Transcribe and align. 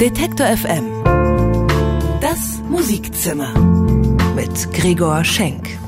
Detektor 0.00 0.46
FM. 0.46 1.02
Das 2.20 2.60
Musikzimmer 2.68 3.58
mit 4.34 4.70
Gregor 4.74 5.24
Schenk. 5.24 5.78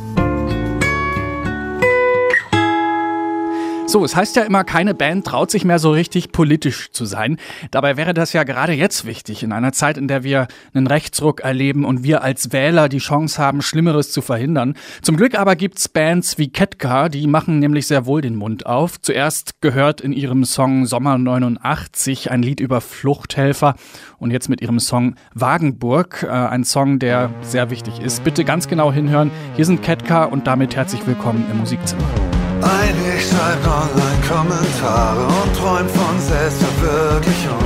So, 3.88 4.04
es 4.04 4.14
heißt 4.14 4.37
ja 4.37 4.43
immer, 4.43 4.64
keine 4.64 4.93
Band 4.93 5.27
traut 5.27 5.51
sich 5.51 5.65
mehr 5.65 5.78
so 5.78 5.90
richtig 5.90 6.31
politisch 6.31 6.90
zu 6.90 7.06
sein. 7.06 7.38
Dabei 7.71 7.97
wäre 7.97 8.12
das 8.12 8.35
ja 8.35 8.44
gerade 8.44 8.74
jetzt 8.74 9.06
wichtig, 9.06 9.42
in 9.42 9.51
einer 9.51 9.72
Zeit, 9.72 9.97
in 9.97 10.08
der 10.08 10.22
wir 10.22 10.47
einen 10.74 10.87
Rechtsruck 10.87 11.40
erleben 11.40 11.87
und 11.87 12.03
wir 12.03 12.22
als 12.22 12.53
Wähler 12.53 12.90
die 12.90 12.98
Chance 12.98 13.40
haben, 13.40 13.62
Schlimmeres 13.62 14.12
zu 14.12 14.21
verhindern. 14.21 14.74
Zum 15.01 15.16
Glück 15.16 15.38
aber 15.38 15.56
gibt's 15.56 15.88
Bands 15.88 16.37
wie 16.37 16.51
Ketka, 16.51 17.09
die 17.09 17.27
machen 17.27 17.61
nämlich 17.61 17.87
sehr 17.87 18.05
wohl 18.05 18.20
den 18.20 18.37
Mund 18.37 18.66
auf. 18.66 19.01
Zuerst 19.01 19.62
gehört 19.62 20.02
in 20.02 20.12
ihrem 20.12 20.45
Song 20.45 20.84
Sommer 20.84 21.16
89 21.16 22.30
ein 22.30 22.43
Lied 22.43 22.61
über 22.61 22.83
Fluchthelfer 22.83 23.75
und 24.19 24.33
jetzt 24.33 24.51
mit 24.51 24.61
ihrem 24.61 24.80
Song 24.80 25.15
Wagenburg, 25.33 26.27
äh, 26.29 26.30
ein 26.30 26.65
Song, 26.65 26.98
der 26.98 27.30
sehr 27.41 27.70
wichtig 27.70 28.01
ist. 28.01 28.23
Bitte 28.23 28.45
ganz 28.45 28.69
genau 28.69 28.93
hinhören. 28.93 29.30
Hier 29.57 29.65
sind 29.65 29.83
Ketka 29.83 30.25
und 30.25 30.47
damit 30.47 30.77
herzlich 30.77 31.07
willkommen 31.07 31.47
im 31.51 31.61
Musikzimmer. 31.61 32.27
Einig 32.62 33.23
schreibt 33.29 33.67
online 33.67 34.21
Kommentare 34.27 35.27
und 35.27 35.57
träumt 35.57 35.91
von 35.91 36.21
Selbstverwirklichung. 36.21 37.65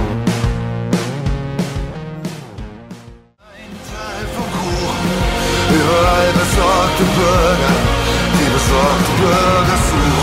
Ein 3.38 3.72
Teil 3.88 4.24
vom 4.34 4.48
Kuchen, 4.58 5.10
überall 5.70 6.32
besorgte 6.32 7.04
Bürger, 7.16 7.74
die 8.38 8.50
besorgte 8.52 9.12
Bürger 9.20 9.78
suchen. 9.90 10.21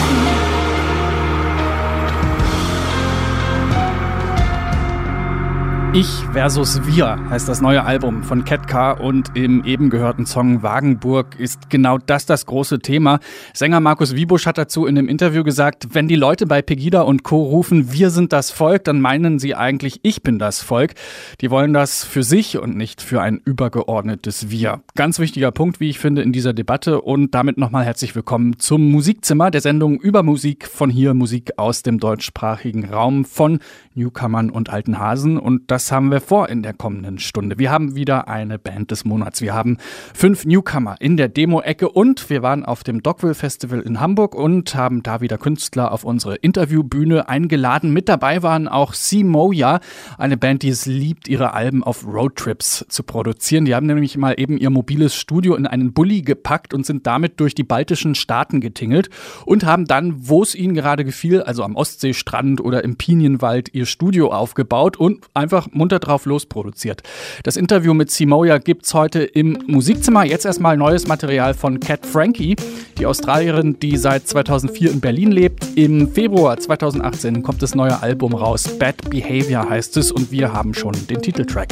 Ich 5.99 6.23
versus 6.31 6.79
Wir 6.87 7.19
heißt 7.29 7.49
das 7.49 7.59
neue 7.59 7.83
Album 7.83 8.23
von 8.23 8.45
Ketka 8.45 8.91
und 8.91 9.35
im 9.35 9.65
eben 9.65 9.89
gehörten 9.89 10.25
Song 10.25 10.63
Wagenburg 10.63 11.37
ist 11.37 11.69
genau 11.69 11.97
das 11.97 12.25
das 12.25 12.45
große 12.45 12.79
Thema. 12.79 13.19
Sänger 13.53 13.81
Markus 13.81 14.15
Wiebusch 14.15 14.45
hat 14.45 14.57
dazu 14.57 14.85
in 14.85 14.97
einem 14.97 15.09
Interview 15.09 15.43
gesagt, 15.43 15.89
wenn 15.91 16.07
die 16.07 16.15
Leute 16.15 16.45
bei 16.45 16.61
Pegida 16.61 17.01
und 17.01 17.23
Co. 17.23 17.43
rufen, 17.43 17.91
wir 17.91 18.11
sind 18.11 18.31
das 18.31 18.49
Volk, 18.49 18.85
dann 18.85 19.01
meinen 19.01 19.39
sie 19.39 19.55
eigentlich, 19.55 19.99
ich 20.03 20.23
bin 20.23 20.39
das 20.39 20.61
Volk. 20.61 20.93
Die 21.41 21.51
wollen 21.51 21.73
das 21.73 22.05
für 22.05 22.23
sich 22.23 22.57
und 22.57 22.77
nicht 22.77 23.01
für 23.01 23.21
ein 23.21 23.41
übergeordnetes 23.43 24.49
Wir. 24.49 24.81
Ganz 24.95 25.19
wichtiger 25.19 25.51
Punkt, 25.51 25.81
wie 25.81 25.89
ich 25.89 25.99
finde, 25.99 26.21
in 26.21 26.31
dieser 26.31 26.53
Debatte 26.53 27.01
und 27.01 27.35
damit 27.35 27.57
nochmal 27.57 27.83
herzlich 27.83 28.15
willkommen 28.15 28.57
zum 28.57 28.89
Musikzimmer 28.89 29.51
der 29.51 29.59
Sendung 29.59 29.99
über 29.99 30.23
Musik 30.23 30.65
von 30.65 30.89
hier, 30.89 31.13
Musik 31.13 31.51
aus 31.57 31.83
dem 31.83 31.99
deutschsprachigen 31.99 32.85
Raum 32.85 33.25
von 33.25 33.59
Newcomern 33.95 34.49
und 34.49 34.69
alten 34.69 34.97
Hasen 34.97 35.37
und 35.37 35.69
das 35.69 35.88
haben 35.91 36.11
wir 36.11 36.21
vor 36.21 36.49
in 36.49 36.63
der 36.63 36.73
kommenden 36.73 37.19
Stunde. 37.19 37.57
Wir 37.57 37.71
haben 37.71 37.95
wieder 37.95 38.27
eine 38.27 38.59
Band 38.59 38.91
des 38.91 39.05
Monats. 39.05 39.41
Wir 39.41 39.53
haben 39.53 39.77
fünf 40.13 40.45
Newcomer 40.45 40.95
in 40.99 41.17
der 41.17 41.29
Demo-Ecke 41.29 41.89
und 41.89 42.29
wir 42.29 42.41
waren 42.41 42.65
auf 42.65 42.83
dem 42.83 43.03
Dogville 43.03 43.33
Festival 43.33 43.81
in 43.81 43.99
Hamburg 43.99 44.35
und 44.35 44.75
haben 44.75 45.03
da 45.03 45.21
wieder 45.21 45.37
Künstler 45.37 45.91
auf 45.91 46.03
unsere 46.03 46.35
Interviewbühne 46.35 47.29
eingeladen. 47.29 47.91
Mit 47.93 48.09
dabei 48.09 48.43
waren 48.43 48.67
auch 48.67 48.93
Simoya, 48.93 49.79
eine 50.17 50.37
Band, 50.37 50.63
die 50.63 50.69
es 50.69 50.85
liebt, 50.85 51.27
ihre 51.27 51.53
Alben 51.53 51.83
auf 51.83 52.05
Roadtrips 52.05 52.85
zu 52.89 53.03
produzieren. 53.03 53.65
Die 53.65 53.75
haben 53.75 53.87
nämlich 53.87 54.17
mal 54.17 54.35
eben 54.37 54.57
ihr 54.57 54.69
mobiles 54.69 55.15
Studio 55.15 55.55
in 55.55 55.67
einen 55.67 55.93
Bulli 55.93 56.21
gepackt 56.21 56.73
und 56.73 56.85
sind 56.85 57.07
damit 57.07 57.39
durch 57.39 57.55
die 57.55 57.63
baltischen 57.63 58.15
Staaten 58.15 58.61
getingelt 58.61 59.09
und 59.45 59.65
haben 59.65 59.85
dann, 59.85 60.27
wo 60.27 60.43
es 60.43 60.55
ihnen 60.55 60.73
gerade 60.73 61.05
gefiel, 61.05 61.41
also 61.41 61.63
am 61.63 61.75
Ostseestrand 61.75 62.61
oder 62.61 62.83
im 62.83 62.97
Pinienwald, 62.97 63.73
ihr 63.73 63.85
Studio 63.85 64.31
aufgebaut 64.31 64.97
und 64.97 65.25
einfach 65.33 65.67
munter 65.71 65.99
drauf 65.99 66.25
losproduziert. 66.25 67.01
Das 67.43 67.57
Interview 67.57 67.93
mit 67.93 68.11
Simoya 68.11 68.57
gibt's 68.57 68.93
heute 68.93 69.23
im 69.23 69.57
Musikzimmer. 69.67 70.25
Jetzt 70.25 70.45
erstmal 70.45 70.77
neues 70.77 71.07
Material 71.07 71.53
von 71.53 71.79
Cat 71.79 72.05
Frankie, 72.05 72.55
die 72.97 73.05
Australierin, 73.05 73.79
die 73.79 73.97
seit 73.97 74.27
2004 74.27 74.91
in 74.91 74.99
Berlin 74.99 75.31
lebt. 75.31 75.65
Im 75.75 76.11
Februar 76.11 76.57
2018 76.57 77.43
kommt 77.43 77.61
das 77.61 77.75
neue 77.75 78.01
Album 78.01 78.33
raus. 78.33 78.77
Bad 78.79 79.09
Behavior 79.09 79.69
heißt 79.69 79.97
es 79.97 80.11
und 80.11 80.31
wir 80.31 80.53
haben 80.53 80.73
schon 80.73 80.93
den 81.09 81.21
Titeltrack. 81.21 81.69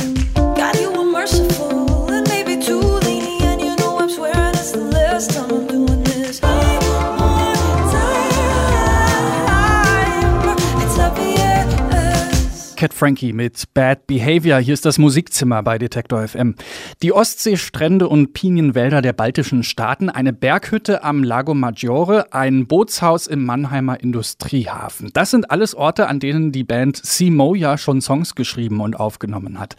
Cat 12.78 12.94
Frankie 12.94 13.34
mit 13.34 13.74
Bad 13.74 14.06
Behavior. 14.06 14.60
Hier 14.60 14.76
ist 14.76 14.86
das 14.86 15.00
Musikzimmer 15.00 15.64
bei 15.64 15.80
Detektor 15.80 16.28
FM. 16.28 16.54
Die 17.02 17.12
Ostseestrände 17.12 18.08
und 18.08 18.34
Pinienwälder 18.34 19.02
der 19.02 19.14
baltischen 19.14 19.64
Staaten, 19.64 20.12
eine 20.12 20.32
Berghütte 20.32 21.04
am 21.04 21.24
Lago 21.24 21.56
Maggiore, 21.56 22.32
ein 22.34 22.68
Bootshaus 22.68 23.26
im 23.26 23.46
Mannheimer 23.46 24.00
Industriehafen. 24.00 25.10
Das 25.14 25.32
sind 25.32 25.50
alles 25.50 25.74
Orte, 25.74 26.08
an 26.08 26.20
denen 26.20 26.52
die 26.52 26.64
Band 26.64 26.98
Simoya 27.04 27.80
schon 27.80 28.00
Songs 28.00 28.36
geschrieben 28.36 28.80
und 28.80 29.00
aufgenommen 29.00 29.60
hat. 29.60 29.76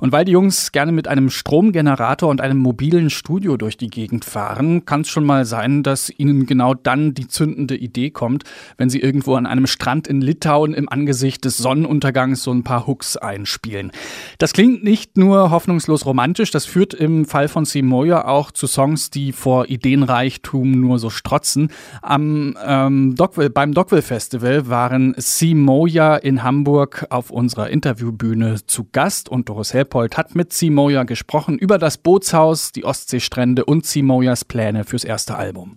Und 0.00 0.10
weil 0.10 0.24
die 0.24 0.32
Jungs 0.32 0.72
gerne 0.72 0.90
mit 0.90 1.06
einem 1.06 1.30
Stromgenerator 1.30 2.28
und 2.28 2.40
einem 2.40 2.58
mobilen 2.58 3.10
Studio 3.10 3.58
durch 3.58 3.76
die 3.76 3.90
Gegend 3.90 4.24
fahren, 4.24 4.84
kann 4.84 5.02
es 5.02 5.08
schon 5.08 5.24
mal 5.24 5.44
sein, 5.44 5.84
dass 5.84 6.10
ihnen 6.10 6.46
genau 6.46 6.74
dann 6.74 7.14
die 7.14 7.28
zündende 7.28 7.76
Idee 7.76 8.10
kommt, 8.10 8.42
wenn 8.76 8.90
sie 8.90 8.98
irgendwo 8.98 9.36
an 9.36 9.46
einem 9.46 9.68
Strand 9.68 10.08
in 10.08 10.20
Litauen 10.20 10.74
im 10.74 10.88
Angesicht 10.88 11.44
des 11.44 11.56
Sonnenuntergangs 11.56 12.39
so 12.42 12.52
ein 12.52 12.64
paar 12.64 12.86
Hooks 12.86 13.16
einspielen. 13.16 13.92
Das 14.38 14.52
klingt 14.52 14.84
nicht 14.84 15.16
nur 15.16 15.50
hoffnungslos 15.50 16.06
romantisch, 16.06 16.50
das 16.50 16.66
führt 16.66 16.94
im 16.94 17.24
Fall 17.24 17.48
von 17.48 17.64
Simoya 17.64 18.26
auch 18.26 18.50
zu 18.50 18.66
Songs, 18.66 19.10
die 19.10 19.32
vor 19.32 19.68
Ideenreichtum 19.68 20.70
nur 20.72 20.98
so 20.98 21.10
strotzen. 21.10 21.70
Am 22.02 22.56
ähm, 22.64 23.14
Dogville, 23.14 23.50
beim 23.50 23.74
Dogville 23.74 24.02
Festival 24.02 24.68
waren 24.68 25.14
Simoya 25.16 26.16
in 26.16 26.42
Hamburg 26.42 27.06
auf 27.10 27.30
unserer 27.30 27.70
Interviewbühne 27.70 28.66
zu 28.66 28.86
Gast 28.92 29.28
und 29.28 29.48
Doris 29.48 29.74
Helpold 29.74 30.16
hat 30.16 30.34
mit 30.34 30.52
Simoya 30.52 31.04
gesprochen 31.04 31.58
über 31.58 31.78
das 31.78 31.98
Bootshaus, 31.98 32.72
die 32.72 32.84
Ostseestrände 32.84 33.64
und 33.64 33.86
Simoyas 33.86 34.44
Pläne 34.44 34.84
fürs 34.84 35.04
erste 35.04 35.36
Album. 35.36 35.76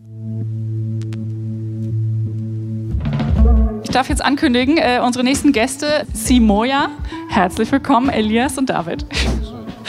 Ich 3.83 3.89
darf 3.89 4.09
jetzt 4.09 4.23
ankündigen, 4.23 4.77
äh, 4.77 4.99
unsere 5.03 5.23
nächsten 5.23 5.51
Gäste, 5.51 6.05
Simoya. 6.13 6.89
Herzlich 7.29 7.71
willkommen, 7.71 8.09
Elias 8.09 8.57
und 8.57 8.69
David. 8.69 9.05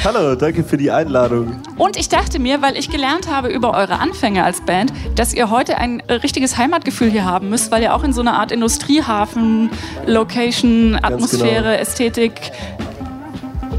Hallo, 0.05 0.35
danke 0.35 0.65
für 0.65 0.77
die 0.77 0.91
Einladung. 0.91 1.61
Und 1.79 1.97
ich 1.97 2.09
dachte 2.11 2.39
mir, 2.39 2.61
weil 2.61 2.77
ich 2.77 2.91
gelernt 2.91 3.31
habe 3.31 3.49
über 3.49 3.73
eure 3.73 4.01
Anfänge 4.01 4.45
als 4.45 4.61
Band, 4.61 4.93
dass 5.15 5.33
ihr 5.33 5.49
heute 5.49 5.79
ein 5.79 6.03
richtiges 6.09 6.59
Heimatgefühl 6.59 7.11
hier 7.11 7.25
haben 7.25 7.49
müsst, 7.49 7.71
weil 7.71 7.83
ihr 7.83 7.95
auch 7.95 8.05
in 8.05 8.13
so 8.13 8.21
einer 8.21 8.35
Art 8.35 8.53
Industriehafen, 8.53 9.71
Location, 10.07 10.99
Atmosphäre, 11.01 11.63
genau. 11.63 11.75
Ästhetik. 11.81 12.33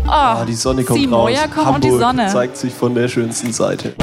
Oh, 0.08 0.12
Ah, 0.12 0.46
die 0.46 0.54
Sonne 0.54 0.84
kommt 0.84 1.00
Simoya 1.00 1.42
raus. 1.42 1.50
kommt 1.54 1.66
Hamburg 1.68 1.76
und 1.76 1.84
die 1.84 1.90
Sonne. 2.00 2.28
zeigt 2.28 2.58
sich 2.58 2.74
von 2.74 2.96
der 2.96 3.08
schönsten 3.08 3.52
Seite. 3.54 3.94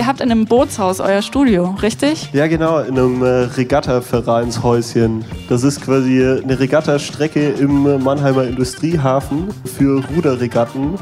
Ihr 0.00 0.06
habt 0.06 0.22
in 0.22 0.30
einem 0.30 0.46
Bootshaus 0.46 0.98
euer 0.98 1.20
Studio, 1.20 1.76
richtig? 1.82 2.30
Ja, 2.32 2.46
genau, 2.46 2.78
in 2.78 2.98
einem 2.98 3.22
äh, 3.22 3.44
Regatta-Vereinshäuschen. 3.54 5.26
Das 5.50 5.62
ist 5.62 5.82
quasi 5.82 6.24
eine 6.24 6.58
Regattastrecke 6.58 7.50
im 7.50 7.86
äh, 7.86 7.98
Mannheimer 7.98 8.44
Industriehafen 8.44 9.48
für 9.76 10.02
Ruderregatten. 10.06 10.94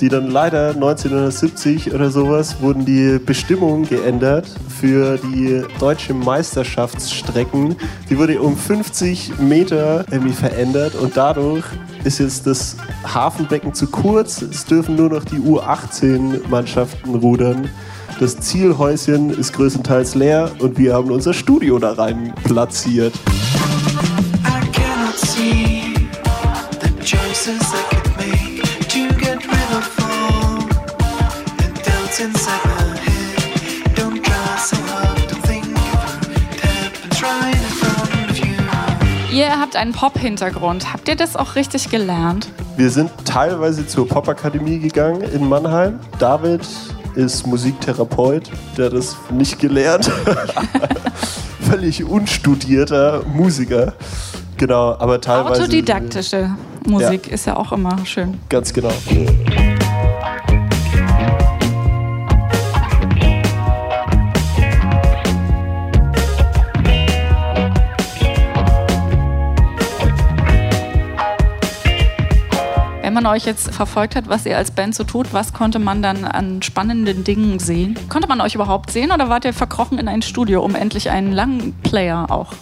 Die 0.00 0.08
dann 0.08 0.30
leider 0.30 0.68
1970 0.68 1.92
oder 1.94 2.10
sowas 2.10 2.60
wurden 2.60 2.84
die 2.84 3.18
Bestimmungen 3.18 3.88
geändert 3.88 4.46
für 4.68 5.18
die 5.18 5.64
deutsche 5.80 6.14
Meisterschaftsstrecken. 6.14 7.74
Die 8.08 8.16
wurde 8.16 8.40
um 8.40 8.56
50 8.56 9.40
Meter 9.40 10.04
irgendwie 10.12 10.32
verändert 10.32 10.94
und 10.94 11.16
dadurch 11.16 11.64
ist 12.04 12.20
jetzt 12.20 12.46
das 12.46 12.76
Hafenbecken 13.02 13.74
zu 13.74 13.88
kurz. 13.88 14.42
Es 14.42 14.64
dürfen 14.64 14.94
nur 14.94 15.08
noch 15.08 15.24
die 15.24 15.38
U18-Mannschaften 15.38 17.16
rudern. 17.16 17.68
Das 18.24 18.40
Zielhäuschen 18.40 19.28
ist 19.28 19.52
größtenteils 19.52 20.14
leer 20.14 20.50
und 20.58 20.78
wir 20.78 20.94
haben 20.94 21.10
unser 21.10 21.34
Studio 21.34 21.78
da 21.78 21.92
rein 21.92 22.32
platziert. 22.44 23.12
Ihr 39.30 39.60
habt 39.60 39.76
einen 39.76 39.92
Pop-Hintergrund. 39.92 40.94
Habt 40.94 41.08
ihr 41.08 41.16
das 41.16 41.36
auch 41.36 41.56
richtig 41.56 41.90
gelernt? 41.90 42.48
Wir 42.78 42.88
sind 42.88 43.10
teilweise 43.26 43.86
zur 43.86 44.08
Popakademie 44.08 44.78
gegangen 44.78 45.20
in 45.20 45.46
Mannheim. 45.46 46.00
David 46.18 46.66
ist 47.14 47.46
Musiktherapeut, 47.46 48.50
der 48.76 48.86
hat 48.86 48.92
das 48.92 49.16
nicht 49.30 49.58
gelernt. 49.58 50.10
völlig 51.60 52.04
unstudierter 52.04 53.22
Musiker. 53.26 53.94
Genau, 54.56 54.96
aber 54.98 55.20
teilweise. 55.20 55.62
Autodidaktische 55.62 56.50
Musik 56.86 57.28
ist 57.28 57.46
ja 57.46 57.56
auch 57.56 57.72
immer 57.72 57.98
schön. 58.04 58.38
Ganz 58.48 58.72
genau. 58.72 58.92
Man 73.24 73.32
euch 73.32 73.46
jetzt 73.46 73.72
verfolgt 73.74 74.16
hat, 74.16 74.28
was 74.28 74.44
ihr 74.44 74.56
als 74.56 74.70
Band 74.70 74.94
so 74.94 75.02
tut, 75.02 75.32
was 75.32 75.52
konnte 75.54 75.78
man 75.78 76.02
dann 76.02 76.24
an 76.24 76.62
spannenden 76.62 77.24
Dingen 77.24 77.58
sehen? 77.58 77.98
Konnte 78.10 78.28
man 78.28 78.40
euch 78.40 78.54
überhaupt 78.54 78.90
sehen 78.90 79.10
oder 79.12 79.30
wart 79.30 79.46
ihr 79.46 79.54
verkrochen 79.54 79.98
in 79.98 80.08
ein 80.08 80.20
Studio, 80.20 80.62
um 80.62 80.74
endlich 80.74 81.10
einen 81.10 81.32
langen 81.32 81.72
Player 81.82 82.30
auch 82.30 82.52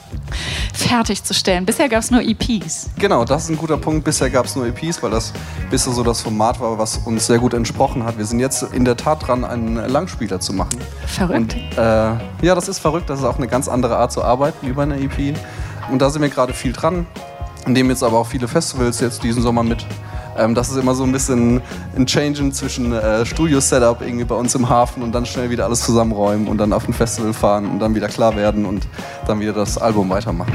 fertigzustellen? 0.73 1.67
Bisher 1.67 1.89
gab 1.89 2.01
es 2.01 2.13
nur 2.13 2.23
EPs. 2.23 2.91
Genau, 2.97 3.25
das 3.25 3.45
ist 3.45 3.51
ein 3.51 3.59
guter 3.59 3.77
Punkt. 3.77 4.05
Bisher 4.05 4.31
gab 4.31 4.47
es 4.47 4.55
nur 4.55 4.67
EPs, 4.67 5.03
weil 5.03 5.11
das 5.11 5.33
bisher 5.69 5.93
so 5.93 6.05
das 6.05 6.21
Format 6.21 6.61
war, 6.61 6.79
was 6.79 6.99
uns 6.99 7.27
sehr 7.27 7.39
gut 7.39 7.55
entsprochen 7.55 8.05
hat. 8.05 8.17
Wir 8.17 8.25
sind 8.25 8.39
jetzt 8.39 8.63
in 8.63 8.85
der 8.85 8.97
Tat 8.97 9.27
dran, 9.27 9.45
einen 9.45 9.75
Langspieler 9.75 10.39
zu 10.39 10.53
machen. 10.53 10.79
Verrückt. 11.07 11.37
Und 11.37 11.55
äh, 11.77 11.81
ja, 12.43 12.55
das 12.55 12.69
ist 12.69 12.79
verrückt. 12.79 13.11
Das 13.11 13.19
ist 13.19 13.25
auch 13.25 13.39
eine 13.39 13.49
ganz 13.49 13.67
andere 13.67 13.97
Art 13.97 14.13
zu 14.13 14.23
arbeiten 14.23 14.69
wie 14.69 14.73
bei 14.73 14.85
einer 14.85 14.97
EP. 14.97 15.37
Und 15.91 16.01
da 16.01 16.09
sind 16.09 16.23
wir 16.23 16.29
gerade 16.29 16.55
viel 16.55 16.73
dran. 16.73 17.07
Nehmen 17.67 17.91
jetzt 17.91 18.05
aber 18.05 18.19
auch 18.19 18.27
viele 18.27 18.47
Festivals 18.47 19.01
jetzt 19.01 19.25
diesen 19.25 19.43
Sommer 19.43 19.65
mit. 19.65 19.85
Ähm, 20.37 20.55
das 20.55 20.71
ist 20.71 20.77
immer 20.77 20.95
so 20.95 21.05
ein 21.05 21.13
bisschen 21.13 21.61
ein 21.97 22.07
Changen 22.07 22.53
zwischen 22.53 22.93
äh, 22.93 23.27
Studio-Setup 23.27 24.01
irgendwie 24.01 24.25
bei 24.25 24.35
uns 24.35 24.55
im 24.55 24.69
Hafen 24.69 25.03
und 25.03 25.13
dann 25.13 25.27
schnell 25.27 25.51
wieder 25.51 25.65
alles 25.67 25.83
zusammenräumen 25.83 26.49
und 26.49 26.59
dann 26.59 26.73
auf 26.73 26.89
ein 26.89 26.95
Festival 26.95 27.33
fahren 27.33 27.67
und 27.67 27.79
dann 27.81 27.95
wieder 27.95 28.09
klar 28.09 28.37
werden 28.37 28.65
und 28.65 28.87
dann 29.27 29.41
wieder 29.41 29.53
das 29.53 29.79
Album 29.79 30.09
weitermachen. 30.11 30.53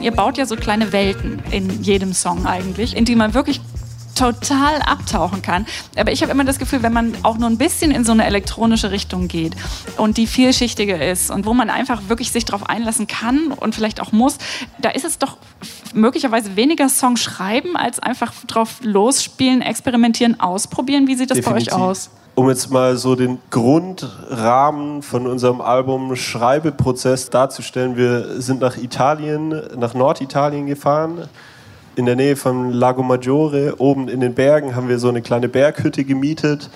Ihr 0.00 0.12
baut 0.16 0.38
ja 0.38 0.46
so 0.46 0.56
kleine 0.56 0.92
Welten 0.92 1.42
in 1.50 1.82
jedem 1.82 2.14
Song 2.14 2.46
eigentlich, 2.46 2.96
in 2.96 3.04
die 3.04 3.14
man 3.14 3.34
wirklich 3.34 3.60
total 4.18 4.82
abtauchen 4.82 5.42
kann. 5.42 5.64
Aber 5.96 6.10
ich 6.10 6.22
habe 6.22 6.32
immer 6.32 6.44
das 6.44 6.58
Gefühl, 6.58 6.82
wenn 6.82 6.92
man 6.92 7.14
auch 7.22 7.38
nur 7.38 7.48
ein 7.48 7.56
bisschen 7.56 7.90
in 7.92 8.04
so 8.04 8.12
eine 8.12 8.26
elektronische 8.26 8.90
Richtung 8.90 9.28
geht 9.28 9.54
und 9.96 10.16
die 10.16 10.26
vielschichtiger 10.26 11.00
ist 11.00 11.30
und 11.30 11.46
wo 11.46 11.54
man 11.54 11.70
einfach 11.70 12.02
wirklich 12.08 12.32
sich 12.32 12.44
darauf 12.44 12.68
einlassen 12.68 13.06
kann 13.06 13.52
und 13.52 13.74
vielleicht 13.74 14.00
auch 14.00 14.10
muss, 14.10 14.38
da 14.80 14.90
ist 14.90 15.04
es 15.04 15.18
doch 15.18 15.36
möglicherweise 15.94 16.56
weniger 16.56 16.88
Song 16.88 17.16
schreiben, 17.16 17.76
als 17.76 18.00
einfach 18.00 18.32
drauf 18.46 18.80
losspielen, 18.82 19.62
experimentieren, 19.62 20.40
ausprobieren. 20.40 21.06
Wie 21.06 21.14
sieht 21.14 21.30
das 21.30 21.40
bei 21.40 21.52
euch 21.52 21.64
Definitiv. 21.64 21.88
aus? 21.88 22.10
Um 22.34 22.48
jetzt 22.48 22.70
mal 22.70 22.96
so 22.96 23.16
den 23.16 23.38
Grundrahmen 23.50 25.02
von 25.02 25.26
unserem 25.26 25.60
Album 25.60 26.14
Schreibeprozess 26.14 27.30
darzustellen, 27.30 27.96
wir 27.96 28.40
sind 28.40 28.60
nach 28.60 28.76
Italien, 28.76 29.62
nach 29.76 29.94
Norditalien 29.94 30.66
gefahren. 30.66 31.28
In 31.98 32.06
der 32.06 32.14
Nähe 32.14 32.36
von 32.36 32.70
Lago 32.70 33.02
Maggiore, 33.02 33.74
oben 33.78 34.08
in 34.08 34.20
den 34.20 34.32
Bergen, 34.32 34.76
haben 34.76 34.88
wir 34.88 35.00
so 35.00 35.08
eine 35.08 35.20
kleine 35.20 35.48
Berghütte 35.48 36.04
gemietet 36.04 36.70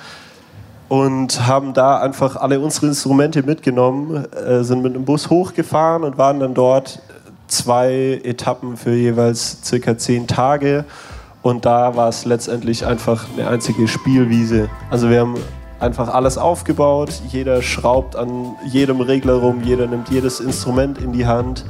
und 0.88 1.46
haben 1.46 1.74
da 1.74 2.00
einfach 2.00 2.34
alle 2.34 2.58
unsere 2.58 2.88
Instrumente 2.88 3.44
mitgenommen, 3.44 4.26
äh, 4.32 4.64
sind 4.64 4.82
mit 4.82 4.96
einem 4.96 5.04
Bus 5.04 5.30
hochgefahren 5.30 6.02
und 6.02 6.18
waren 6.18 6.40
dann 6.40 6.54
dort 6.54 7.00
zwei 7.46 8.20
Etappen 8.24 8.76
für 8.76 8.96
jeweils 8.96 9.58
circa 9.62 9.96
zehn 9.96 10.26
Tage. 10.26 10.86
Und 11.42 11.66
da 11.66 11.94
war 11.94 12.08
es 12.08 12.24
letztendlich 12.24 12.84
einfach 12.84 13.26
eine 13.32 13.46
einzige 13.46 13.86
Spielwiese. 13.86 14.68
Also 14.90 15.08
wir 15.08 15.20
haben 15.20 15.36
einfach 15.78 16.12
alles 16.12 16.36
aufgebaut, 16.36 17.10
jeder 17.28 17.62
schraubt 17.62 18.16
an 18.16 18.56
jedem 18.66 19.00
Regler 19.00 19.34
rum, 19.34 19.62
jeder 19.62 19.86
nimmt 19.86 20.08
jedes 20.10 20.40
Instrument 20.40 20.98
in 20.98 21.12
die 21.12 21.26
Hand 21.26 21.64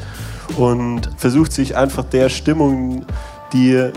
und 0.57 1.11
versucht 1.19 1.53
sich 1.53 1.77
einfach 1.77 2.05
der 2.05 2.31
Stimmung, 2.31 3.05
die 3.53 3.91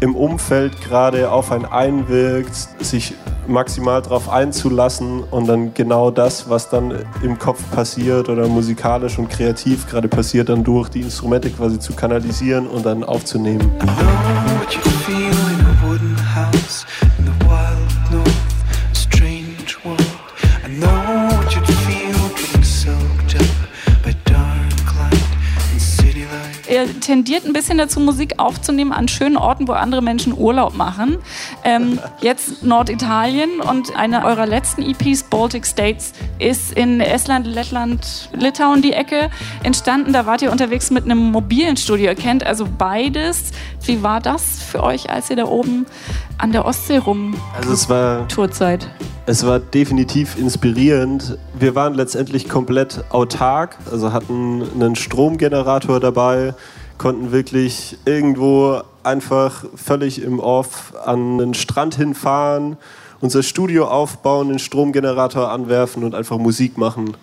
im 0.00 0.14
Umfeld 0.14 0.80
gerade 0.80 1.30
auf 1.30 1.50
einen 1.52 1.64
einwirkt, 1.64 2.54
sich 2.78 3.14
maximal 3.46 4.00
darauf 4.00 4.28
einzulassen 4.28 5.22
und 5.24 5.46
dann 5.48 5.74
genau 5.74 6.10
das, 6.10 6.48
was 6.48 6.70
dann 6.70 6.94
im 7.22 7.38
Kopf 7.38 7.62
passiert 7.72 8.28
oder 8.28 8.46
musikalisch 8.46 9.18
und 9.18 9.28
kreativ 9.28 9.88
gerade 9.88 10.08
passiert, 10.08 10.48
dann 10.48 10.62
durch 10.62 10.88
die 10.88 11.00
Instrumente 11.00 11.50
quasi 11.50 11.78
zu 11.78 11.92
kanalisieren 11.94 12.66
und 12.66 12.86
dann 12.86 13.02
aufzunehmen. 13.02 13.60
I 13.60 13.86
know 13.86 14.60
what 14.60 14.72
you 14.72 14.90
feel 15.04 15.29
Ihr 26.70 27.00
tendiert 27.00 27.44
ein 27.44 27.52
bisschen 27.52 27.78
dazu, 27.78 27.98
Musik 27.98 28.34
aufzunehmen 28.38 28.92
an 28.92 29.08
schönen 29.08 29.36
Orten, 29.36 29.66
wo 29.66 29.72
andere 29.72 30.02
Menschen 30.02 30.32
Urlaub 30.32 30.76
machen. 30.76 31.18
Ähm, 31.64 31.98
jetzt 32.20 32.62
Norditalien 32.62 33.60
und 33.60 33.96
eine 33.96 34.24
eurer 34.24 34.46
letzten 34.46 34.82
EPs, 34.82 35.24
Baltic 35.24 35.66
States, 35.66 36.12
ist 36.38 36.72
in 36.72 37.00
Estland, 37.00 37.48
Lettland, 37.48 38.30
Litauen 38.32 38.82
die 38.82 38.92
Ecke 38.92 39.30
entstanden. 39.64 40.12
Da 40.12 40.26
wart 40.26 40.42
ihr 40.42 40.52
unterwegs 40.52 40.92
mit 40.92 41.04
einem 41.04 41.32
mobilen 41.32 41.76
Studio. 41.76 42.06
Ihr 42.06 42.14
kennt 42.14 42.46
also 42.46 42.68
beides. 42.78 43.50
Wie 43.84 44.04
war 44.04 44.20
das 44.20 44.62
für 44.62 44.84
euch, 44.84 45.10
als 45.10 45.28
ihr 45.28 45.36
da 45.36 45.46
oben 45.46 45.86
an 46.38 46.52
der 46.52 46.64
Ostsee 46.64 46.98
rum 46.98 47.34
Also 47.56 47.72
es 47.72 47.88
war 47.88 48.28
Tourzeit? 48.28 48.88
Es 49.26 49.46
war 49.46 49.60
definitiv 49.60 50.36
inspirierend. 50.36 51.38
Wir 51.56 51.76
waren 51.76 51.94
letztendlich 51.94 52.48
komplett 52.48 53.04
autark, 53.10 53.78
also 53.90 54.12
hatten 54.12 54.62
einen 54.74 54.96
Stromgenerator 54.96 56.00
dabei, 56.00 56.54
konnten 57.00 57.32
wirklich 57.32 57.96
irgendwo 58.04 58.82
einfach 59.02 59.64
völlig 59.74 60.20
im 60.20 60.38
Off 60.38 60.92
an 61.02 61.38
den 61.38 61.54
Strand 61.54 61.94
hinfahren, 61.94 62.76
unser 63.22 63.42
Studio 63.42 63.88
aufbauen, 63.88 64.50
den 64.50 64.58
Stromgenerator 64.58 65.50
anwerfen 65.50 66.04
und 66.04 66.14
einfach 66.14 66.36
Musik 66.36 66.76
machen. 66.76 67.16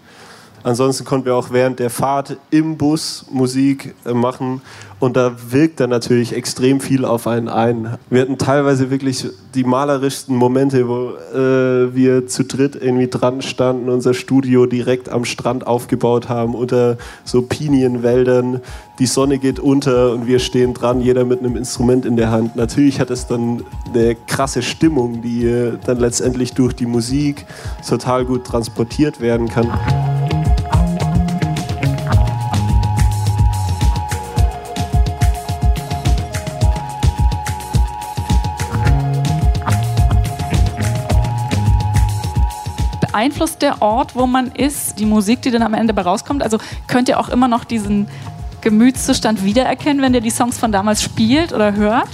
Ansonsten 0.67 1.05
konnten 1.05 1.27
wir 1.27 1.35
auch 1.37 1.51
während 1.51 1.79
der 1.79 1.89
Fahrt 1.89 2.35
im 2.49 2.75
Bus 2.75 3.25
Musik 3.31 3.95
äh, 4.05 4.11
machen 4.13 4.61
und 4.99 5.15
da 5.15 5.33
wirkt 5.49 5.79
dann 5.79 5.89
natürlich 5.89 6.33
extrem 6.33 6.81
viel 6.81 7.05
auf 7.05 7.25
einen 7.25 7.47
ein. 7.47 7.97
Wir 8.09 8.23
hatten 8.23 8.37
teilweise 8.37 8.89
wirklich 8.89 9.25
die 9.55 9.63
malerischsten 9.63 10.35
Momente, 10.35 10.89
wo 10.89 11.11
äh, 11.33 11.95
wir 11.95 12.27
zu 12.27 12.43
dritt 12.43 12.75
irgendwie 12.75 13.07
dran 13.07 13.41
standen, 13.41 13.87
unser 13.87 14.13
Studio 14.13 14.65
direkt 14.65 15.07
am 15.07 15.23
Strand 15.23 15.65
aufgebaut 15.65 16.27
haben, 16.27 16.53
unter 16.53 16.97
so 17.23 17.43
Pinienwäldern. 17.43 18.59
Die 18.99 19.05
Sonne 19.05 19.37
geht 19.37 19.59
unter 19.59 20.11
und 20.11 20.27
wir 20.27 20.39
stehen 20.39 20.73
dran, 20.73 20.99
jeder 20.99 21.23
mit 21.23 21.39
einem 21.39 21.55
Instrument 21.55 22.05
in 22.05 22.17
der 22.17 22.29
Hand. 22.31 22.57
Natürlich 22.57 22.99
hat 22.99 23.09
es 23.09 23.25
dann 23.25 23.63
eine 23.93 24.15
krasse 24.27 24.61
Stimmung, 24.61 25.21
die 25.21 25.45
äh, 25.45 25.77
dann 25.85 25.99
letztendlich 25.99 26.55
durch 26.55 26.73
die 26.73 26.87
Musik 26.87 27.45
total 27.87 28.25
gut 28.25 28.43
transportiert 28.45 29.21
werden 29.21 29.47
kann. 29.47 29.71
Beeinflusst 43.17 43.63
der 43.63 43.81
Ort, 43.81 44.15
wo 44.15 44.27
man 44.27 44.51
ist, 44.51 44.99
die 44.99 45.07
Musik, 45.07 45.41
die 45.41 45.49
dann 45.49 45.63
am 45.63 45.73
Ende 45.73 45.91
bei 45.91 46.03
rauskommt? 46.03 46.43
Also 46.43 46.59
könnt 46.85 47.09
ihr 47.09 47.19
auch 47.19 47.29
immer 47.29 47.47
noch 47.47 47.63
diesen 47.63 48.07
Gemütszustand 48.61 49.43
wiedererkennen, 49.43 50.03
wenn 50.03 50.13
ihr 50.13 50.21
die 50.21 50.29
Songs 50.29 50.59
von 50.59 50.71
damals 50.71 51.01
spielt 51.01 51.51
oder 51.51 51.73
hört? 51.73 52.09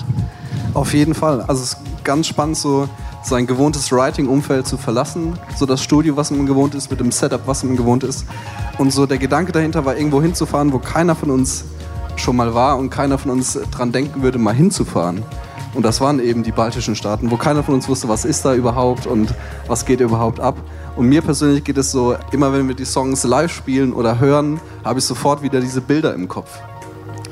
Auf 0.74 0.94
jeden 0.94 1.14
Fall. 1.14 1.42
Also 1.42 1.62
es 1.62 1.74
ist 1.74 1.78
ganz 2.06 2.28
spannend, 2.28 2.56
so 2.56 2.88
sein 3.22 3.48
gewohntes 3.48 3.92
Writing-Umfeld 3.92 4.66
zu 4.66 4.78
verlassen. 4.78 5.38
So 5.58 5.66
das 5.66 5.84
Studio, 5.84 6.16
was 6.16 6.32
man 6.32 6.46
gewohnt 6.46 6.74
ist, 6.74 6.90
mit 6.90 7.02
dem 7.02 7.12
Setup, 7.12 7.42
was 7.48 7.66
man 7.66 7.76
gewohnt 7.76 8.06
ist. 8.06 8.26
Und 8.78 8.94
so 8.94 9.06
der 9.06 9.18
Gedanke 9.18 9.52
dahinter 9.52 9.84
war, 9.84 9.98
irgendwo 9.98 10.22
hinzufahren, 10.22 10.72
wo 10.72 10.80
keiner 10.80 11.16
von 11.16 11.32
uns 11.32 11.66
schon 12.16 12.38
mal 12.38 12.56
war 12.56 12.78
und 12.78 12.92
keiner 12.92 13.18
von 13.18 13.32
uns 13.32 13.60
dran 13.72 13.92
denken 13.92 14.24
würde, 14.24 14.40
mal 14.40 14.56
hinzufahren. 14.56 15.22
Und 15.74 15.84
das 15.84 16.02
waren 16.02 16.20
eben 16.20 16.44
die 16.44 16.52
baltischen 16.52 16.96
Staaten, 16.96 17.32
wo 17.32 17.38
keiner 17.38 17.64
von 17.64 17.74
uns 17.76 17.88
wusste, 17.88 18.08
was 18.08 18.26
ist 18.26 18.46
da 18.46 18.54
überhaupt 18.54 19.08
und 19.08 19.34
was 19.68 19.86
geht 19.86 20.00
überhaupt 20.02 20.40
ab. 20.40 20.58
Und 20.96 21.08
mir 21.08 21.22
persönlich 21.22 21.64
geht 21.64 21.78
es 21.78 21.92
so, 21.92 22.16
immer 22.32 22.54
wenn 22.54 22.68
wir 22.68 22.76
die 22.76 22.86
Songs 22.86 23.24
live 23.24 23.52
spielen 23.52 23.94
oder 23.94 24.20
hören, 24.20 24.60
habe 24.84 25.00
ich 25.00 25.06
sofort 25.06 25.42
wieder 25.42 25.60
diese 25.60 25.82
Bilder 25.82 26.14
im 26.14 26.28
Kopf. 26.28 26.60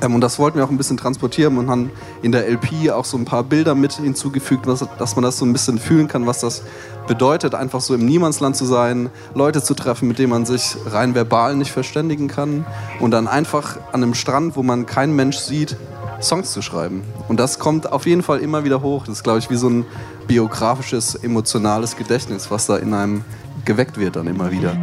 Ähm, 0.02 0.16
und 0.16 0.22
das 0.22 0.40
wollten 0.40 0.58
wir 0.58 0.66
auch 0.66 0.70
ein 0.70 0.78
bisschen 0.78 0.98
transportieren 0.98 1.58
und 1.58 1.70
haben 1.70 1.92
in 2.22 2.32
der 2.32 2.50
LP 2.50 2.90
auch 2.92 3.06
so 3.06 3.18
ein 3.18 3.26
paar 3.26 3.44
Bilder 3.44 3.76
mit 3.76 3.94
hinzugefügt, 3.94 4.68
was, 4.68 4.86
dass 4.98 5.16
man 5.16 5.24
das 5.24 5.38
so 5.38 5.46
ein 5.46 5.54
bisschen 5.54 5.78
fühlen 5.78 6.08
kann, 6.08 6.26
was 6.26 6.40
das 6.40 6.64
bedeutet, 7.08 7.56
einfach 7.56 7.82
so 7.82 7.94
im 7.94 8.06
Niemandsland 8.06 8.56
zu 8.56 8.66
sein, 8.66 9.10
Leute 9.36 9.62
zu 9.62 9.74
treffen, 9.74 10.08
mit 10.08 10.20
denen 10.20 10.30
man 10.30 10.46
sich 10.46 10.76
rein 10.88 11.16
verbal 11.16 11.56
nicht 11.56 11.72
verständigen 11.72 12.28
kann 12.28 12.66
und 13.00 13.12
dann 13.12 13.28
einfach 13.28 13.78
an 13.92 14.04
einem 14.04 14.14
Strand, 14.14 14.56
wo 14.56 14.64
man 14.64 14.86
keinen 14.86 15.16
Mensch 15.16 15.38
sieht, 15.38 15.78
Songs 16.22 16.52
zu 16.52 16.62
schreiben. 16.62 17.04
Und 17.28 17.40
das 17.40 17.60
kommt 17.60 17.92
auf 17.92 18.06
jeden 18.06 18.24
Fall 18.24 18.40
immer 18.40 18.64
wieder 18.64 18.82
hoch. 18.82 19.06
Das 19.06 19.18
ist, 19.18 19.24
glaube 19.24 19.40
ich, 19.40 19.50
wie 19.50 19.56
so 19.56 19.70
ein 19.70 19.86
biografisches, 20.28 21.16
emotionales 21.16 21.96
Gedächtnis, 21.96 22.52
was 22.52 22.68
da 22.68 22.78
in 22.78 22.94
einem 22.94 23.24
geweckt 23.66 23.98
wird 23.98 24.16
dann 24.16 24.28
immer 24.28 24.52
wieder. 24.52 24.76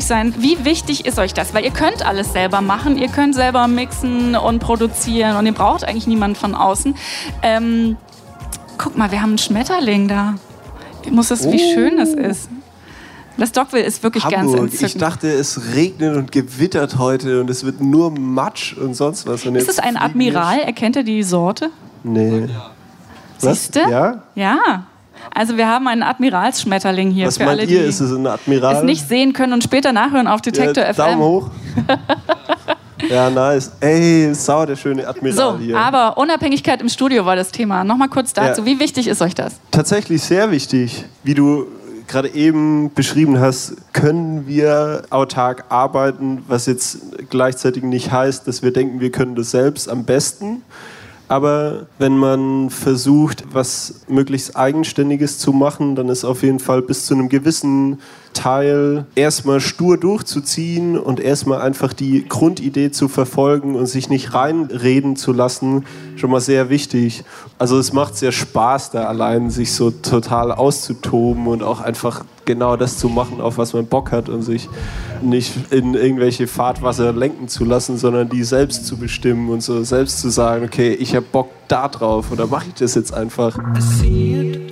Dieses 0.00 0.10
unabhängig 0.10 0.34
sein, 0.34 0.34
wie 0.38 0.64
wichtig 0.64 1.04
ist 1.06 1.18
euch 1.18 1.34
das? 1.34 1.52
Weil 1.54 1.64
ihr 1.64 1.70
könnt 1.70 2.04
alles 2.04 2.32
selber 2.32 2.60
machen, 2.60 2.96
ihr 2.98 3.08
könnt 3.08 3.34
selber 3.34 3.66
mixen 3.68 4.34
und 4.34 4.58
produzieren 4.60 5.36
und 5.36 5.46
ihr 5.46 5.52
braucht 5.52 5.84
eigentlich 5.84 6.06
niemanden 6.06 6.36
von 6.36 6.54
außen. 6.54 6.94
Ähm, 7.42 7.96
guck 8.78 8.96
mal, 8.96 9.10
wir 9.10 9.20
haben 9.20 9.30
einen 9.30 9.38
Schmetterling 9.38 10.08
da. 10.08 10.34
Muss 11.10 11.28
das, 11.28 11.50
wie 11.50 11.56
Oh. 11.62 11.74
schön 11.74 11.96
das 11.96 12.10
ist. 12.10 12.48
Das 13.36 13.52
Dogville 13.52 13.84
ist 13.84 14.02
wirklich 14.02 14.22
ganz 14.24 14.36
Hamburg. 14.52 14.66
Ich 14.66 14.82
entzückend. 14.82 15.02
dachte, 15.02 15.28
es 15.28 15.74
regnet 15.74 16.14
und 16.16 16.30
gewittert 16.30 16.98
heute 16.98 17.40
und 17.40 17.48
es 17.48 17.64
wird 17.64 17.80
nur 17.80 18.10
Matsch 18.10 18.74
und 18.76 18.94
sonst 18.94 19.26
was. 19.26 19.46
Und 19.46 19.54
ist 19.54 19.68
es 19.68 19.78
ein 19.78 19.96
Admiral? 19.96 20.60
Erkennt 20.60 20.96
ihr 20.96 21.04
die 21.04 21.22
Sorte? 21.22 21.70
Nee. 22.02 22.48
Was? 23.40 23.62
Siehste? 23.64 23.80
Ja? 23.88 24.22
Ja. 24.34 24.84
Also 25.34 25.56
wir 25.56 25.68
haben 25.68 25.86
einen 25.88 26.02
Admiralsschmetterling 26.02 27.10
hier 27.10 27.26
Was 27.26 27.36
für 27.38 27.44
meint 27.44 27.60
alle, 27.60 27.68
ihr? 27.70 27.82
die 27.82 27.88
Ist 27.88 28.00
es 28.00 28.10
ein 28.12 28.26
Admiral? 28.26 28.76
es 28.76 28.82
nicht 28.82 29.08
sehen 29.08 29.32
können 29.32 29.52
und 29.52 29.62
später 29.64 29.92
nachhören 29.92 30.26
auf 30.26 30.40
Detektor 30.42 30.84
ja, 30.84 30.92
FM. 30.92 30.96
Daumen 31.04 31.20
hoch. 31.20 31.50
ja, 33.08 33.30
nice. 33.30 33.72
Ey, 33.80 34.34
sau 34.34 34.66
der 34.66 34.76
schöne 34.76 35.06
Admiral 35.06 35.36
So, 35.36 35.58
hier. 35.58 35.78
aber 35.78 36.18
Unabhängigkeit 36.18 36.80
im 36.80 36.88
Studio 36.88 37.24
war 37.24 37.36
das 37.36 37.50
Thema. 37.52 37.84
Nochmal 37.84 38.08
kurz 38.08 38.32
dazu. 38.32 38.62
Ja. 38.62 38.66
Wie 38.66 38.78
wichtig 38.80 39.06
ist 39.08 39.22
euch 39.22 39.34
das? 39.34 39.54
Tatsächlich 39.70 40.22
sehr 40.22 40.50
wichtig. 40.50 41.04
Wie 41.22 41.34
du 41.34 41.66
gerade 42.08 42.28
eben 42.34 42.92
beschrieben 42.92 43.38
hast, 43.38 43.76
können 43.92 44.46
wir 44.48 45.02
autark 45.10 45.64
arbeiten, 45.68 46.42
was 46.48 46.66
jetzt 46.66 46.98
gleichzeitig 47.30 47.84
nicht 47.84 48.10
heißt, 48.10 48.48
dass 48.48 48.62
wir 48.62 48.72
denken, 48.72 49.00
wir 49.00 49.12
können 49.12 49.36
das 49.36 49.52
selbst 49.52 49.88
am 49.88 50.04
besten. 50.04 50.62
Aber 51.30 51.86
wenn 52.00 52.18
man 52.18 52.70
versucht, 52.70 53.44
was 53.52 54.00
möglichst 54.08 54.56
Eigenständiges 54.56 55.38
zu 55.38 55.52
machen, 55.52 55.94
dann 55.94 56.08
ist 56.08 56.24
auf 56.24 56.42
jeden 56.42 56.58
Fall 56.58 56.82
bis 56.82 57.06
zu 57.06 57.14
einem 57.14 57.28
gewissen 57.28 58.00
Teil 58.32 59.06
erstmal 59.14 59.60
stur 59.60 59.96
durchzuziehen 59.96 60.98
und 60.98 61.20
erstmal 61.20 61.60
einfach 61.60 61.92
die 61.92 62.26
Grundidee 62.28 62.90
zu 62.90 63.06
verfolgen 63.06 63.76
und 63.76 63.86
sich 63.86 64.08
nicht 64.08 64.34
reinreden 64.34 65.14
zu 65.14 65.32
lassen, 65.32 65.84
schon 66.16 66.32
mal 66.32 66.40
sehr 66.40 66.68
wichtig. 66.68 67.22
Also 67.58 67.78
es 67.78 67.92
macht 67.92 68.16
sehr 68.16 68.32
Spaß, 68.32 68.90
da 68.90 69.04
allein 69.04 69.50
sich 69.50 69.72
so 69.72 69.92
total 69.92 70.50
auszutoben 70.50 71.46
und 71.46 71.62
auch 71.62 71.80
einfach 71.80 72.24
genau 72.50 72.76
das 72.76 72.98
zu 72.98 73.08
machen, 73.08 73.40
auf 73.40 73.58
was 73.58 73.74
man 73.74 73.86
Bock 73.86 74.10
hat 74.10 74.28
und 74.28 74.42
sich 74.42 74.68
nicht 75.22 75.72
in 75.72 75.94
irgendwelche 75.94 76.48
Fahrtwasser 76.48 77.12
lenken 77.12 77.46
zu 77.46 77.64
lassen, 77.64 77.96
sondern 77.96 78.28
die 78.28 78.42
selbst 78.42 78.86
zu 78.86 78.96
bestimmen 78.96 79.50
und 79.50 79.62
so 79.62 79.84
selbst 79.84 80.20
zu 80.20 80.30
sagen, 80.30 80.64
okay, 80.64 80.92
ich 80.92 81.14
habe 81.14 81.26
Bock 81.30 81.50
da 81.68 81.86
drauf 81.86 82.32
oder 82.32 82.48
mache 82.48 82.66
ich 82.68 82.74
das 82.74 82.96
jetzt 82.96 83.14
einfach. 83.14 83.56
I 83.56 83.80
see 83.80 84.50
it 84.50 84.69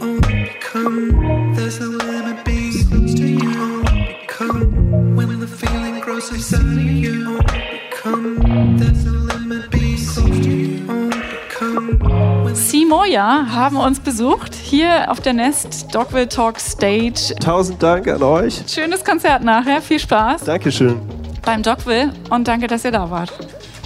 Simoja 13.18 13.46
haben 13.52 13.76
uns 13.78 13.98
besucht 13.98 14.54
hier 14.54 15.10
auf 15.10 15.20
der 15.20 15.32
Nest 15.32 15.92
Dogville 15.92 16.28
Talk 16.28 16.60
Stage. 16.60 17.34
Tausend 17.40 17.82
Dank 17.82 18.06
an 18.06 18.22
euch. 18.22 18.62
Schönes 18.68 19.04
Konzert 19.04 19.42
nachher. 19.42 19.82
Viel 19.82 19.98
Spaß 19.98 20.44
Dankeschön. 20.44 21.00
beim 21.44 21.62
Dogville 21.62 22.12
und 22.30 22.46
danke, 22.46 22.68
dass 22.68 22.84
ihr 22.84 22.92
da 22.92 23.10
wart. 23.10 23.32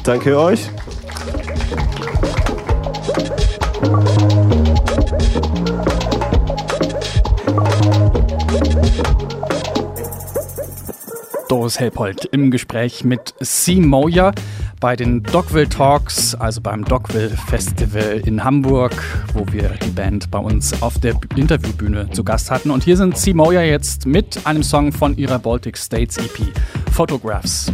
Danke 0.05 0.39
euch. 0.39 0.69
Doris 11.53 11.79
Helpold 11.79 12.25
im 12.33 12.51
Gespräch 12.51 13.05
mit 13.05 13.35
C. 13.43 13.75
Moyer 13.75 14.33
bei 14.81 14.97
den 14.97 15.23
Dogville 15.23 15.69
Talks, 15.69 16.35
also 16.35 16.63
beim 16.63 16.83
Dogville 16.83 17.29
Festival 17.29 18.23
in 18.25 18.43
Hamburg, 18.43 18.95
wo 19.35 19.45
wir 19.53 19.69
die 19.85 19.91
Band 19.91 20.31
bei 20.31 20.39
uns 20.39 20.81
auf 20.81 20.99
der 20.99 21.15
Interviewbühne 21.37 22.09
zu 22.13 22.25
Gast 22.25 22.51
hatten. 22.51 22.71
Und 22.71 22.85
hier 22.85 22.97
sind 22.97 23.19
C. 23.19 23.35
Moyer 23.35 23.65
jetzt 23.65 24.07
mit 24.07 24.47
einem 24.47 24.63
Song 24.63 24.93
von 24.93 25.15
ihrer 25.19 25.39
Baltic 25.39 25.77
States 25.77 26.17
EP, 26.17 26.41
Photographs. 26.91 27.71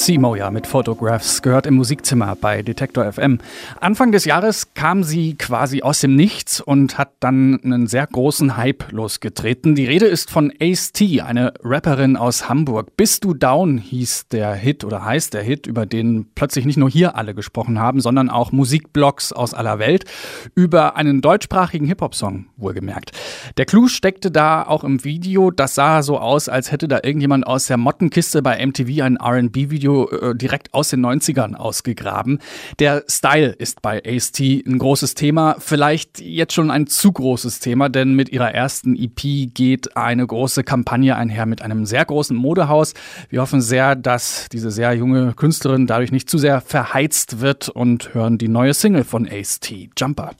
C. 0.00 0.16
Moya 0.16 0.50
mit 0.50 0.66
Photographs 0.66 1.42
gehört 1.42 1.66
im 1.66 1.74
Musikzimmer 1.74 2.34
bei 2.34 2.62
Detektor 2.62 3.12
FM. 3.12 3.38
Anfang 3.80 4.12
des 4.12 4.24
Jahres 4.24 4.72
kam 4.72 5.04
sie 5.04 5.34
quasi 5.34 5.82
aus 5.82 6.00
dem 6.00 6.16
Nichts 6.16 6.58
und 6.58 6.96
hat 6.96 7.10
dann 7.20 7.60
einen 7.62 7.86
sehr 7.86 8.06
großen 8.06 8.56
Hype 8.56 8.92
losgetreten. 8.92 9.74
Die 9.74 9.84
Rede 9.84 10.06
ist 10.06 10.30
von 10.30 10.54
Ace 10.58 10.92
T, 10.92 11.20
eine 11.20 11.52
Rapperin 11.62 12.16
aus 12.16 12.48
Hamburg. 12.48 12.96
Bist 12.96 13.24
du 13.24 13.34
down 13.34 13.76
hieß 13.76 14.28
der 14.28 14.54
Hit 14.54 14.84
oder 14.84 15.04
heißt 15.04 15.34
der 15.34 15.42
Hit, 15.42 15.66
über 15.66 15.84
den 15.84 16.30
plötzlich 16.34 16.64
nicht 16.64 16.78
nur 16.78 16.88
hier 16.88 17.16
alle 17.16 17.34
gesprochen 17.34 17.78
haben, 17.78 18.00
sondern 18.00 18.30
auch 18.30 18.52
Musikblogs 18.52 19.34
aus 19.34 19.52
aller 19.52 19.78
Welt 19.78 20.06
über 20.54 20.96
einen 20.96 21.20
deutschsprachigen 21.20 21.86
Hip-Hop-Song, 21.86 22.46
wohlgemerkt. 22.56 23.12
Der 23.58 23.66
Clou 23.66 23.86
steckte 23.86 24.30
da 24.30 24.62
auch 24.62 24.82
im 24.82 25.04
Video. 25.04 25.50
Das 25.50 25.74
sah 25.74 26.00
so 26.00 26.18
aus, 26.18 26.48
als 26.48 26.72
hätte 26.72 26.88
da 26.88 27.00
irgendjemand 27.02 27.46
aus 27.46 27.66
der 27.66 27.76
Mottenkiste 27.76 28.40
bei 28.40 28.64
MTV 28.64 29.02
ein 29.02 29.16
R&B-Video 29.16 29.89
äh, 29.90 30.34
direkt 30.34 30.72
aus 30.74 30.90
den 30.90 31.04
90ern 31.04 31.54
ausgegraben. 31.54 32.38
Der 32.78 33.04
Style 33.08 33.48
ist 33.50 33.82
bei 33.82 34.02
Ace-T 34.04 34.64
ein 34.66 34.78
großes 34.78 35.14
Thema, 35.14 35.56
vielleicht 35.58 36.20
jetzt 36.20 36.54
schon 36.54 36.70
ein 36.70 36.86
zu 36.86 37.12
großes 37.12 37.60
Thema, 37.60 37.88
denn 37.88 38.14
mit 38.14 38.28
ihrer 38.30 38.52
ersten 38.52 38.96
EP 38.96 39.52
geht 39.52 39.96
eine 39.96 40.26
große 40.26 40.64
Kampagne 40.64 41.16
einher 41.16 41.46
mit 41.46 41.62
einem 41.62 41.86
sehr 41.86 42.04
großen 42.04 42.36
Modehaus. 42.36 42.94
Wir 43.28 43.40
hoffen 43.40 43.60
sehr, 43.60 43.96
dass 43.96 44.46
diese 44.52 44.70
sehr 44.70 44.94
junge 44.94 45.34
Künstlerin 45.34 45.86
dadurch 45.86 46.12
nicht 46.12 46.30
zu 46.30 46.38
sehr 46.38 46.60
verheizt 46.60 47.40
wird 47.40 47.68
und 47.68 48.14
hören 48.14 48.38
die 48.38 48.48
neue 48.48 48.74
Single 48.74 49.04
von 49.04 49.28
Ace-T, 49.28 49.90
Jumper. 49.96 50.32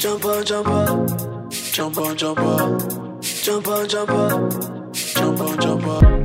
Jump 0.00 0.24
on, 0.24 0.44
jump 0.44 0.68
up. 0.68 1.10
Jump 5.14 5.40
on, 5.40 5.58
jump 5.60 5.86
up. 5.86 6.15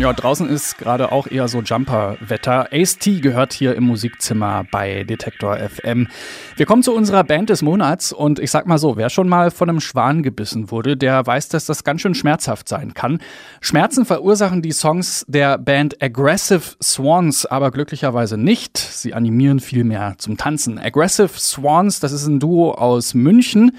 Ja, 0.00 0.14
draußen 0.14 0.48
ist 0.48 0.78
gerade 0.78 1.12
auch 1.12 1.26
eher 1.26 1.46
so 1.46 1.60
Jumper-Wetter. 1.60 2.68
Ace-T 2.72 3.20
gehört 3.20 3.52
hier 3.52 3.74
im 3.74 3.84
Musikzimmer 3.84 4.64
bei 4.70 5.04
Detektor 5.04 5.58
FM. 5.58 6.08
Wir 6.56 6.64
kommen 6.64 6.82
zu 6.82 6.94
unserer 6.94 7.22
Band 7.22 7.50
des 7.50 7.60
Monats 7.60 8.10
und 8.10 8.38
ich 8.38 8.50
sag 8.50 8.66
mal 8.66 8.78
so, 8.78 8.96
wer 8.96 9.10
schon 9.10 9.28
mal 9.28 9.50
von 9.50 9.68
einem 9.68 9.80
Schwan 9.80 10.22
gebissen 10.22 10.70
wurde, 10.70 10.96
der 10.96 11.26
weiß, 11.26 11.50
dass 11.50 11.66
das 11.66 11.84
ganz 11.84 12.00
schön 12.00 12.14
schmerzhaft 12.14 12.66
sein 12.66 12.94
kann. 12.94 13.18
Schmerzen 13.60 14.06
verursachen 14.06 14.62
die 14.62 14.72
Songs 14.72 15.26
der 15.28 15.58
Band 15.58 16.02
Aggressive 16.02 16.62
Swans 16.82 17.44
aber 17.44 17.70
glücklicherweise 17.70 18.38
nicht. 18.38 18.78
Sie 18.78 19.12
animieren 19.12 19.60
vielmehr 19.60 20.14
zum 20.16 20.38
Tanzen. 20.38 20.78
Aggressive 20.78 21.28
Swans, 21.38 22.00
das 22.00 22.12
ist 22.12 22.26
ein 22.26 22.40
Duo 22.40 22.72
aus 22.72 23.12
München. 23.12 23.72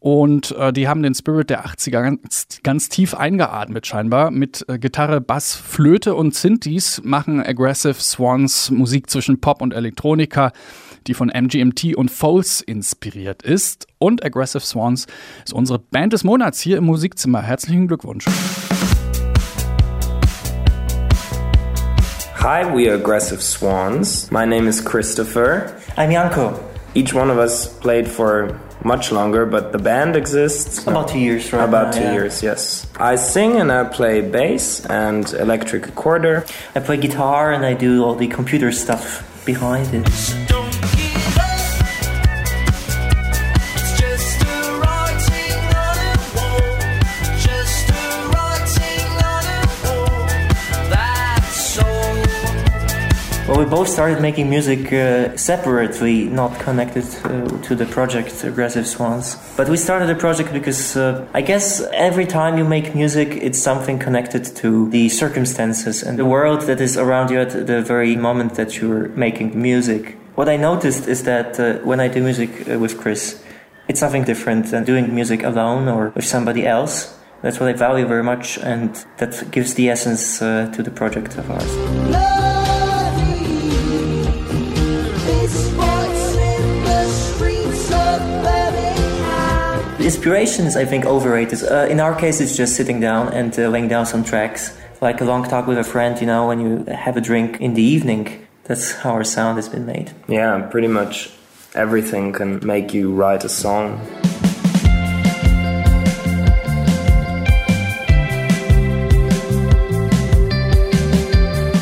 Und 0.00 0.52
äh, 0.52 0.72
die 0.72 0.86
haben 0.86 1.02
den 1.02 1.14
Spirit 1.14 1.50
der 1.50 1.66
80er 1.66 2.02
ganz, 2.02 2.46
ganz 2.62 2.88
tief 2.88 3.14
eingeatmet 3.14 3.86
scheinbar. 3.86 4.30
Mit 4.30 4.64
äh, 4.68 4.78
Gitarre, 4.78 5.20
Bass, 5.20 5.54
Flöte 5.54 6.14
und 6.14 6.36
Synthes 6.36 7.00
machen 7.04 7.44
Aggressive 7.44 7.94
Swans 7.94 8.70
Musik 8.70 9.10
zwischen 9.10 9.40
Pop 9.40 9.60
und 9.60 9.74
Elektronika, 9.74 10.52
die 11.08 11.14
von 11.14 11.30
MGMT 11.30 11.96
und 11.96 12.12
Foles 12.12 12.60
inspiriert 12.60 13.42
ist. 13.42 13.88
Und 13.98 14.24
Aggressive 14.24 14.64
Swans 14.64 15.08
ist 15.44 15.52
unsere 15.52 15.80
Band 15.80 16.12
des 16.12 16.22
Monats 16.22 16.60
hier 16.60 16.76
im 16.76 16.84
Musikzimmer. 16.84 17.42
Herzlichen 17.42 17.88
Glückwunsch. 17.88 18.26
Hi, 22.40 22.62
we 22.64 22.88
are 22.88 22.94
Aggressive 22.94 23.42
Swans. 23.42 24.30
My 24.30 24.46
name 24.46 24.68
is 24.68 24.80
Christopher. 24.80 25.72
I'm 25.96 26.12
Janko. 26.12 26.60
Each 26.94 27.12
one 27.12 27.32
of 27.32 27.38
us 27.38 27.66
played 27.80 28.06
for 28.06 28.60
much 28.84 29.10
longer, 29.12 29.44
but 29.46 29.72
the 29.72 29.78
band 29.78 30.16
exists 30.16 30.86
About 30.86 31.08
two 31.08 31.18
years, 31.18 31.52
right? 31.52 31.64
about 31.68 31.86
now, 31.94 32.00
two 32.00 32.04
yeah. 32.04 32.12
years. 32.12 32.42
Yes, 32.42 32.86
I 32.96 33.16
sing 33.16 33.56
and 33.60 33.70
I 33.72 33.84
play 33.84 34.20
bass 34.20 34.84
and 34.86 35.30
electric 35.34 35.86
recorder. 35.86 36.44
I 36.74 36.80
play 36.80 36.96
guitar 36.96 37.52
and 37.52 37.64
I 37.64 37.74
do 37.74 38.04
all 38.04 38.14
the 38.14 38.28
computer 38.28 38.72
stuff 38.72 39.22
behind 39.44 39.88
it. 39.94 40.57
We 53.58 53.64
both 53.64 53.88
started 53.88 54.22
making 54.22 54.48
music 54.48 54.92
uh, 54.92 55.36
separately, 55.36 56.28
not 56.28 56.60
connected 56.60 57.02
uh, 57.24 57.48
to 57.62 57.74
the 57.74 57.86
project 57.86 58.44
Aggressive 58.44 58.86
Swans. 58.86 59.36
But 59.56 59.68
we 59.68 59.76
started 59.76 60.08
the 60.08 60.14
project 60.14 60.52
because 60.52 60.96
uh, 60.96 61.26
I 61.34 61.40
guess 61.40 61.80
every 61.92 62.24
time 62.24 62.56
you 62.56 62.64
make 62.64 62.94
music, 62.94 63.30
it's 63.30 63.58
something 63.58 63.98
connected 63.98 64.44
to 64.62 64.88
the 64.90 65.08
circumstances 65.08 66.04
and 66.04 66.16
the 66.16 66.24
world 66.24 66.62
that 66.62 66.80
is 66.80 66.96
around 66.96 67.30
you 67.30 67.40
at 67.40 67.66
the 67.66 67.82
very 67.82 68.14
moment 68.14 68.54
that 68.54 68.80
you're 68.80 69.08
making 69.08 69.60
music. 69.60 70.16
What 70.36 70.48
I 70.48 70.56
noticed 70.56 71.08
is 71.08 71.24
that 71.24 71.58
uh, 71.58 71.78
when 71.84 71.98
I 71.98 72.06
do 72.06 72.22
music 72.22 72.50
uh, 72.68 72.78
with 72.78 72.96
Chris, 72.96 73.42
it's 73.88 73.98
something 73.98 74.22
different 74.22 74.70
than 74.70 74.84
doing 74.84 75.12
music 75.12 75.42
alone 75.42 75.88
or 75.88 76.10
with 76.10 76.26
somebody 76.26 76.64
else. 76.64 77.18
That's 77.42 77.58
what 77.58 77.68
I 77.68 77.72
value 77.72 78.06
very 78.06 78.22
much, 78.22 78.56
and 78.58 78.94
that 79.16 79.50
gives 79.50 79.74
the 79.74 79.88
essence 79.90 80.40
uh, 80.40 80.70
to 80.74 80.82
the 80.82 80.92
project 80.92 81.36
of 81.38 81.50
ours. 81.50 82.37
Inspiration 90.08 90.64
is, 90.64 90.74
I 90.74 90.86
think, 90.86 91.04
overrated. 91.04 91.62
Uh, 91.62 91.86
in 91.92 92.00
our 92.00 92.14
case, 92.14 92.40
it's 92.40 92.56
just 92.56 92.74
sitting 92.76 92.98
down 92.98 93.28
and 93.28 93.52
uh, 93.58 93.68
laying 93.68 93.88
down 93.88 94.06
some 94.06 94.24
tracks, 94.24 94.62
like 95.02 95.20
a 95.20 95.24
long 95.24 95.44
talk 95.44 95.66
with 95.66 95.76
a 95.76 95.84
friend. 95.84 96.18
You 96.18 96.26
know, 96.26 96.48
when 96.48 96.60
you 96.64 96.70
have 97.06 97.18
a 97.18 97.20
drink 97.20 97.60
in 97.60 97.74
the 97.74 97.82
evening. 97.82 98.46
That's 98.64 98.92
how 99.02 99.10
our 99.12 99.24
sound 99.24 99.56
has 99.56 99.68
been 99.68 99.84
made. 99.84 100.12
Yeah, 100.26 100.60
pretty 100.70 100.88
much 100.88 101.30
everything 101.74 102.32
can 102.32 102.50
make 102.66 102.94
you 102.94 103.12
write 103.12 103.44
a 103.44 103.48
song. 103.50 104.00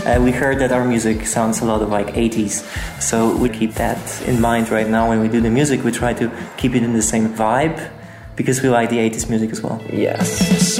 Uh, 0.06 0.20
we 0.20 0.32
heard 0.32 0.58
that 0.58 0.72
our 0.72 0.84
music 0.84 1.26
sounds 1.26 1.60
a 1.60 1.64
lot 1.64 1.80
of 1.82 1.90
like 1.90 2.08
80s, 2.14 2.54
so 3.00 3.36
we 3.36 3.48
keep 3.48 3.74
that 3.74 4.02
in 4.22 4.40
mind 4.40 4.70
right 4.70 4.88
now 4.88 5.08
when 5.08 5.20
we 5.20 5.28
do 5.28 5.40
the 5.40 5.50
music. 5.50 5.84
We 5.84 5.92
try 5.92 6.12
to 6.14 6.30
keep 6.56 6.74
it 6.74 6.82
in 6.82 6.92
the 6.92 7.02
same 7.02 7.28
vibe 7.28 7.78
because 8.36 8.62
we 8.62 8.68
like 8.68 8.90
the 8.90 8.98
80s 8.98 9.28
music 9.28 9.50
as 9.50 9.62
well. 9.62 9.82
Yes. 9.90 10.78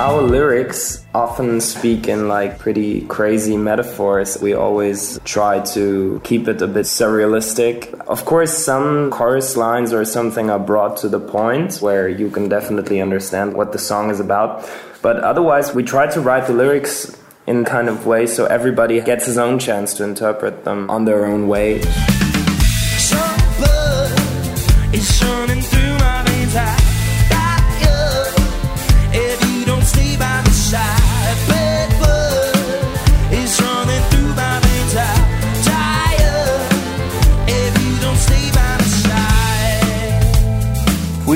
Our 0.00 0.22
lyrics 0.22 0.97
often 1.14 1.60
speak 1.60 2.06
in 2.06 2.28
like 2.28 2.58
pretty 2.58 3.02
crazy 3.02 3.56
metaphors. 3.56 4.40
We 4.40 4.52
always 4.52 5.18
try 5.24 5.60
to 5.72 6.20
keep 6.22 6.48
it 6.48 6.60
a 6.60 6.66
bit 6.66 6.84
surrealistic. 6.84 7.92
Of 8.06 8.24
course, 8.24 8.56
some 8.56 9.10
chorus 9.10 9.56
lines 9.56 9.92
or 9.92 10.04
something 10.04 10.50
are 10.50 10.58
brought 10.58 10.98
to 10.98 11.08
the 11.08 11.20
point 11.20 11.76
where 11.76 12.08
you 12.08 12.30
can 12.30 12.48
definitely 12.48 13.00
understand 13.00 13.54
what 13.54 13.72
the 13.72 13.78
song 13.78 14.10
is 14.10 14.20
about. 14.20 14.68
But 15.00 15.16
otherwise, 15.20 15.74
we 15.74 15.82
try 15.82 16.06
to 16.08 16.20
write 16.20 16.46
the 16.46 16.52
lyrics 16.52 17.16
in 17.46 17.64
kind 17.64 17.88
of 17.88 18.04
way 18.04 18.26
so 18.26 18.44
everybody 18.44 19.00
gets 19.00 19.24
his 19.24 19.38
own 19.38 19.58
chance 19.58 19.94
to 19.94 20.04
interpret 20.04 20.64
them 20.64 20.90
on 20.90 21.06
their 21.06 21.24
own 21.24 21.48
way. 21.48 21.80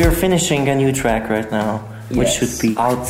We 0.03 0.09
are 0.09 0.11
finishing 0.11 0.69
a 0.69 0.75
new 0.75 0.91
track 0.93 1.31
right 1.31 1.49
now, 1.53 1.79
which 2.09 2.27
Yes. 2.27 2.37
should 2.37 2.55
be 2.61 2.75
out 2.77 3.07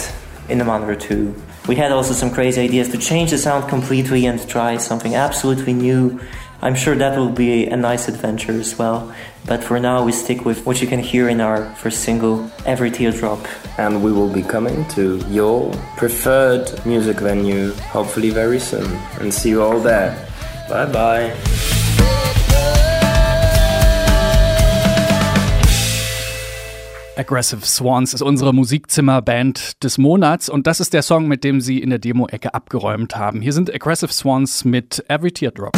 in 0.51 0.61
a 0.61 0.65
month 0.65 0.87
or 0.87 0.95
two. 0.95 1.35
We 1.67 1.75
had 1.77 1.91
also 1.91 2.13
some 2.13 2.31
crazy 2.31 2.61
ideas 2.61 2.89
to 2.91 2.99
change 2.99 3.31
the 3.31 3.39
sound 3.39 3.67
completely 3.67 4.27
and 4.27 4.37
try 4.47 4.77
something 4.77 5.15
absolutely 5.15 5.73
new. 5.73 6.21
I'm 6.61 6.75
sure 6.75 6.95
that 6.95 7.17
will 7.17 7.31
be 7.47 7.65
a 7.65 7.79
nice 7.79 8.09
adventure 8.09 8.53
as 8.61 8.79
well. 8.79 9.11
But 9.47 9.65
for 9.65 9.81
now, 9.81 10.05
we 10.05 10.13
stick 10.13 10.45
with 10.45 10.67
what 10.67 10.83
you 10.83 10.87
can 10.87 11.01
hear 11.01 11.31
in 11.31 11.41
our 11.41 11.65
first 11.77 12.01
single, 12.01 12.51
Every 12.67 12.91
Teardrop. 12.91 13.41
And 13.79 14.05
we 14.05 14.13
will 14.13 14.29
be 14.29 14.43
coming 14.43 14.85
to 14.97 15.25
your 15.31 15.73
preferred 15.97 16.67
music 16.85 17.21
venue 17.21 17.73
hopefully 17.97 18.29
very 18.29 18.61
soon. 18.61 18.91
And 19.19 19.33
see 19.33 19.49
you 19.49 19.63
all 19.63 19.81
there. 19.81 20.13
Bye 20.69 20.85
bye. 20.93 21.72
Aggressive 27.15 27.67
Swans 27.67 28.15
ist 28.15 28.23
unsere 28.23 28.55
Musikzimmerband 28.55 29.83
des 29.85 29.99
Monats 29.99 30.49
und 30.49 30.67
das 30.67 30.81
ist 30.81 30.95
der 30.95 31.03
Song, 31.03 31.29
mit 31.29 31.45
dem 31.45 31.61
sie 31.61 31.79
in 31.79 31.91
der 31.91 31.99
Demo-Ecke 31.99 32.55
abgeräumt 32.55 33.17
haben. 33.17 33.43
Hier 33.43 33.53
sind 33.53 33.73
Aggressive 33.73 34.13
Swans 34.13 34.65
mit 34.65 35.05
Every 35.09 35.31
Teardrop. 35.31 35.77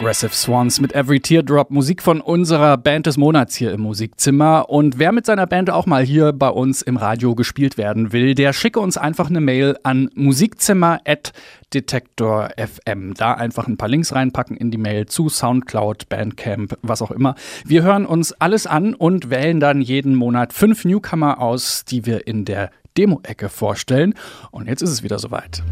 Aggressive 0.00 0.32
Swans 0.32 0.80
mit 0.80 0.94
Every 0.94 1.20
Teardrop, 1.20 1.70
Musik 1.70 2.02
von 2.02 2.22
unserer 2.22 2.78
Band 2.78 3.04
des 3.04 3.18
Monats 3.18 3.54
hier 3.54 3.70
im 3.70 3.82
Musikzimmer. 3.82 4.70
Und 4.70 4.98
wer 4.98 5.12
mit 5.12 5.26
seiner 5.26 5.46
Band 5.46 5.68
auch 5.68 5.84
mal 5.84 6.02
hier 6.02 6.32
bei 6.32 6.48
uns 6.48 6.80
im 6.80 6.96
Radio 6.96 7.34
gespielt 7.34 7.76
werden 7.76 8.10
will, 8.10 8.34
der 8.34 8.54
schicke 8.54 8.80
uns 8.80 8.96
einfach 8.96 9.28
eine 9.28 9.42
Mail 9.42 9.76
an 9.82 10.08
musikzimmer.detektor.fm. 10.14 13.12
Da 13.12 13.34
einfach 13.34 13.68
ein 13.68 13.76
paar 13.76 13.90
Links 13.90 14.14
reinpacken 14.14 14.56
in 14.56 14.70
die 14.70 14.78
Mail 14.78 15.04
zu 15.04 15.28
Soundcloud, 15.28 16.08
Bandcamp, 16.08 16.78
was 16.80 17.02
auch 17.02 17.10
immer. 17.10 17.34
Wir 17.66 17.82
hören 17.82 18.06
uns 18.06 18.32
alles 18.32 18.66
an 18.66 18.94
und 18.94 19.28
wählen 19.28 19.60
dann 19.60 19.82
jeden 19.82 20.14
Monat 20.14 20.54
fünf 20.54 20.86
Newcomer 20.86 21.42
aus, 21.42 21.84
die 21.84 22.06
wir 22.06 22.26
in 22.26 22.46
der 22.46 22.70
Demo-Ecke 22.96 23.50
vorstellen. 23.50 24.14
Und 24.50 24.66
jetzt 24.66 24.80
ist 24.80 24.92
es 24.92 25.02
wieder 25.02 25.18
soweit. 25.18 25.62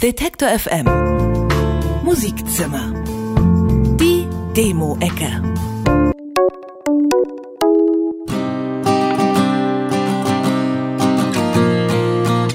Detektor 0.00 0.50
FM 0.50 1.29
Musikzimmer. 2.10 2.90
Die 4.00 4.26
Demo-Ecke. 4.56 5.49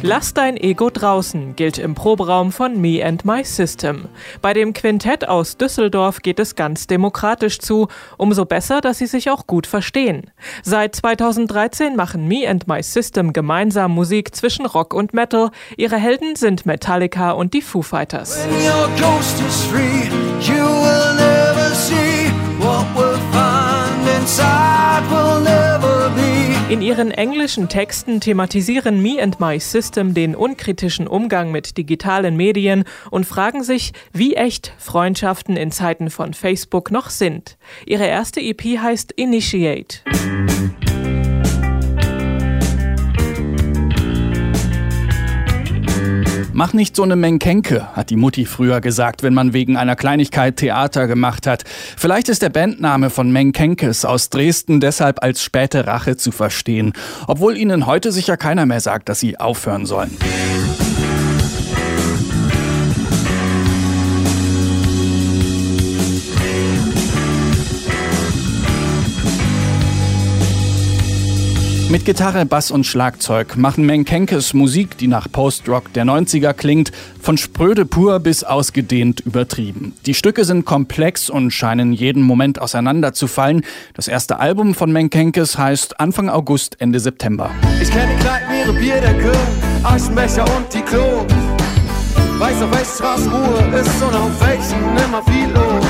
Lass 0.07 0.35
dein 0.35 0.55
Ego 0.55 0.91
draußen 0.91 1.55
gilt 1.55 1.79
im 1.79 1.95
Proberaum 1.95 2.51
von 2.51 2.79
Me 2.79 3.03
and 3.03 3.25
My 3.25 3.43
System. 3.43 4.07
Bei 4.39 4.53
dem 4.53 4.71
Quintett 4.71 5.27
aus 5.27 5.57
Düsseldorf 5.57 6.21
geht 6.21 6.39
es 6.39 6.53
ganz 6.53 6.85
demokratisch 6.85 7.57
zu, 7.57 7.87
umso 8.15 8.45
besser, 8.45 8.81
dass 8.81 8.99
sie 8.99 9.07
sich 9.07 9.31
auch 9.31 9.47
gut 9.47 9.65
verstehen. 9.65 10.29
Seit 10.61 10.95
2013 10.95 11.95
machen 11.95 12.27
Me 12.27 12.47
and 12.47 12.67
My 12.67 12.83
System 12.83 13.33
gemeinsam 13.33 13.93
Musik 13.93 14.35
zwischen 14.35 14.67
Rock 14.67 14.93
und 14.93 15.15
Metal. 15.15 15.49
Ihre 15.75 15.97
Helden 15.97 16.35
sind 16.35 16.67
Metallica 16.67 17.31
und 17.31 17.55
die 17.55 17.63
Foo 17.63 17.81
Fighters. 17.81 18.45
When 18.45 18.63
your 18.63 18.87
ghost 18.99 19.41
is 19.41 19.63
free, 19.65 20.07
you 20.39 20.63
will 20.63 21.15
never 21.15 21.73
see 21.73 22.31
what 22.59 22.85
we'll 22.95 23.17
find 23.31 24.07
inside. 24.19 24.64
In 26.67 26.81
ihren 26.81 27.11
englischen 27.11 27.69
Texten 27.69 28.19
thematisieren 28.19 28.99
Me 28.99 29.21
and 29.21 29.39
My 29.39 29.59
System 29.59 30.15
den 30.15 30.35
unkritischen 30.35 31.07
Umgang 31.07 31.51
mit 31.51 31.77
digitalen 31.77 32.35
Medien 32.35 32.85
und 33.11 33.25
fragen 33.25 33.63
sich, 33.63 33.93
wie 34.13 34.33
echt 34.33 34.73
Freundschaften 34.79 35.57
in 35.57 35.71
Zeiten 35.71 36.09
von 36.09 36.33
Facebook 36.33 36.89
noch 36.89 37.11
sind. 37.11 37.57
Ihre 37.85 38.07
erste 38.07 38.41
EP 38.41 38.63
heißt 38.79 39.11
Initiate. 39.11 39.99
Mach 46.57 46.71
nicht 46.71 46.95
so 46.95 47.03
eine 47.03 47.17
Menkenke, 47.17 47.93
hat 47.97 48.09
die 48.09 48.15
Mutti 48.15 48.45
früher 48.45 48.79
gesagt, 48.79 49.23
wenn 49.23 49.33
man 49.33 49.51
wegen 49.51 49.75
einer 49.75 49.97
Kleinigkeit 49.97 50.55
Theater 50.55 51.05
gemacht 51.05 51.47
hat. 51.47 51.65
Vielleicht 51.97 52.29
ist 52.29 52.41
der 52.41 52.47
Bandname 52.47 53.09
von 53.09 53.29
Menkenkes 53.29 54.05
aus 54.05 54.29
Dresden 54.29 54.79
deshalb 54.79 55.21
als 55.21 55.43
späte 55.43 55.85
Rache 55.85 56.15
zu 56.15 56.31
verstehen, 56.31 56.93
obwohl 57.27 57.57
ihnen 57.57 57.87
heute 57.87 58.13
sicher 58.13 58.37
keiner 58.37 58.65
mehr 58.65 58.79
sagt, 58.79 59.09
dass 59.09 59.19
sie 59.19 59.37
aufhören 59.37 59.85
sollen. 59.85 60.15
Mit 71.95 72.03
Gitarre, 72.03 72.45
Bass 72.45 72.71
und 72.71 72.85
Schlagzeug 72.85 73.55
machen 73.55 73.85
Menkenkes 73.85 74.53
Musik, 74.53 74.97
die 74.97 75.07
nach 75.07 75.31
Post-Rock 75.31 75.93
der 75.93 76.03
90er 76.03 76.51
klingt, 76.51 76.91
von 77.21 77.37
spröde 77.37 77.85
pur 77.85 78.19
bis 78.19 78.43
ausgedehnt 78.43 79.21
übertrieben. 79.21 79.93
Die 80.05 80.13
Stücke 80.13 80.43
sind 80.43 80.65
komplex 80.65 81.29
und 81.29 81.51
scheinen 81.51 81.93
jeden 81.93 82.21
Moment 82.21 82.59
auseinanderzufallen. 82.59 83.63
Das 83.93 84.09
erste 84.09 84.39
Album 84.39 84.75
von 84.75 84.91
Menkenkes 84.91 85.57
heißt 85.57 85.97
Anfang 86.01 86.27
August, 86.27 86.81
Ende 86.81 86.99
September. 86.99 87.49
Ich 87.81 87.89
kenne 87.89 88.11
die 88.13 88.21
Kneipen, 88.21 88.55
ihre 88.57 88.73
Bierdecke, 88.73 89.31
Aschenbecher 89.83 90.43
und 90.57 90.73
die 90.73 90.81
Klo. 90.81 91.25
Weiß 92.39 92.61
auf 92.61 92.71
welche 92.71 92.91
Straßen 92.91 93.31
Ruhe 93.31 93.79
ist 93.79 94.03
und 94.03 94.13
auf 94.13 94.45
welchen 94.45 94.97
immer 94.97 95.23
viel 95.23 95.47
los. 95.53 95.85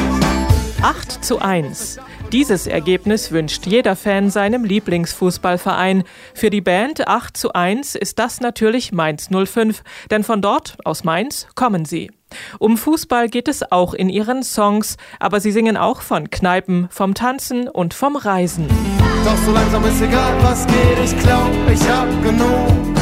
8 0.84 1.26
zu 1.26 1.40
1. 1.40 1.98
Dieses 2.36 2.68
Ergebnis 2.68 3.32
wünscht 3.32 3.66
jeder 3.66 3.96
Fan 3.96 4.30
seinem 4.30 4.66
Lieblingsfußballverein. 4.66 6.04
Für 6.34 6.50
die 6.50 6.60
Band 6.60 7.08
8 7.08 7.38
zu 7.38 7.54
1 7.54 7.96
ist 7.96 8.20
das 8.20 8.42
natürlich 8.42 8.92
Mainz 8.92 9.30
05, 9.30 9.84
denn 10.12 10.26
von 10.26 10.42
dort, 10.42 10.76
aus 10.84 11.06
Mainz, 11.06 11.48
kommen 11.56 11.86
sie. 11.86 12.12
Um 12.60 12.78
Fußball 12.78 13.30
geht 13.30 13.48
es 13.48 13.72
auch 13.72 13.94
in 13.94 14.10
ihren 14.10 14.44
Songs, 14.44 14.98
aber 15.18 15.40
sie 15.40 15.54
singen 15.54 15.78
auch 15.78 16.02
von 16.02 16.30
Kneipen, 16.30 16.90
vom 16.92 17.14
Tanzen 17.14 17.70
und 17.70 17.94
vom 17.94 18.18
Reisen. 18.18 18.68
Doch 19.24 19.38
so 19.46 19.54
langsam 19.54 19.86
ist 19.86 20.02
egal, 20.02 20.34
was 20.42 20.68
geht, 20.68 21.00
ich 21.06 21.18
glaub, 21.18 21.52
ich 21.72 21.90
hab 21.90 22.22
genug. 22.22 22.98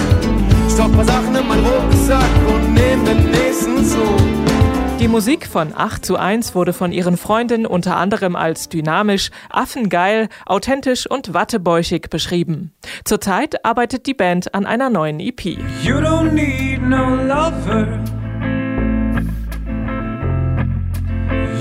Stopp 0.69 0.93
paar 0.93 1.06
Sachen 1.06 1.36
in 1.36 1.48
meinen 1.48 1.65
Rucksack 1.65 2.30
und 2.54 2.76
nehm 2.76 3.04
den 3.04 3.32
nächsten 3.32 3.84
Zug. 3.84 4.43
Die 5.04 5.10
Musik 5.10 5.48
von 5.48 5.74
8 5.76 6.06
zu 6.06 6.16
1 6.16 6.56
wurde 6.56 6.72
von 6.72 6.94
ihren 6.94 7.18
Freunden 7.18 7.66
unter 7.66 7.98
anderem 7.98 8.38
als 8.38 8.70
dynamisch, 8.70 9.32
affengeil, 9.50 10.30
authentisch 10.46 11.12
und 11.12 11.34
wattebäuchig 11.34 12.10
beschrieben. 12.10 12.72
Zurzeit 13.04 13.66
arbeitet 13.66 14.06
die 14.06 14.13
Band 14.13 14.56
an 14.56 14.66
einer 14.66 14.89
neuen 14.89 15.20
EP. 15.20 15.44
You 15.84 15.98
don't 15.98 16.32
need 16.32 16.82
no 16.82 17.16
lover. 17.16 18.00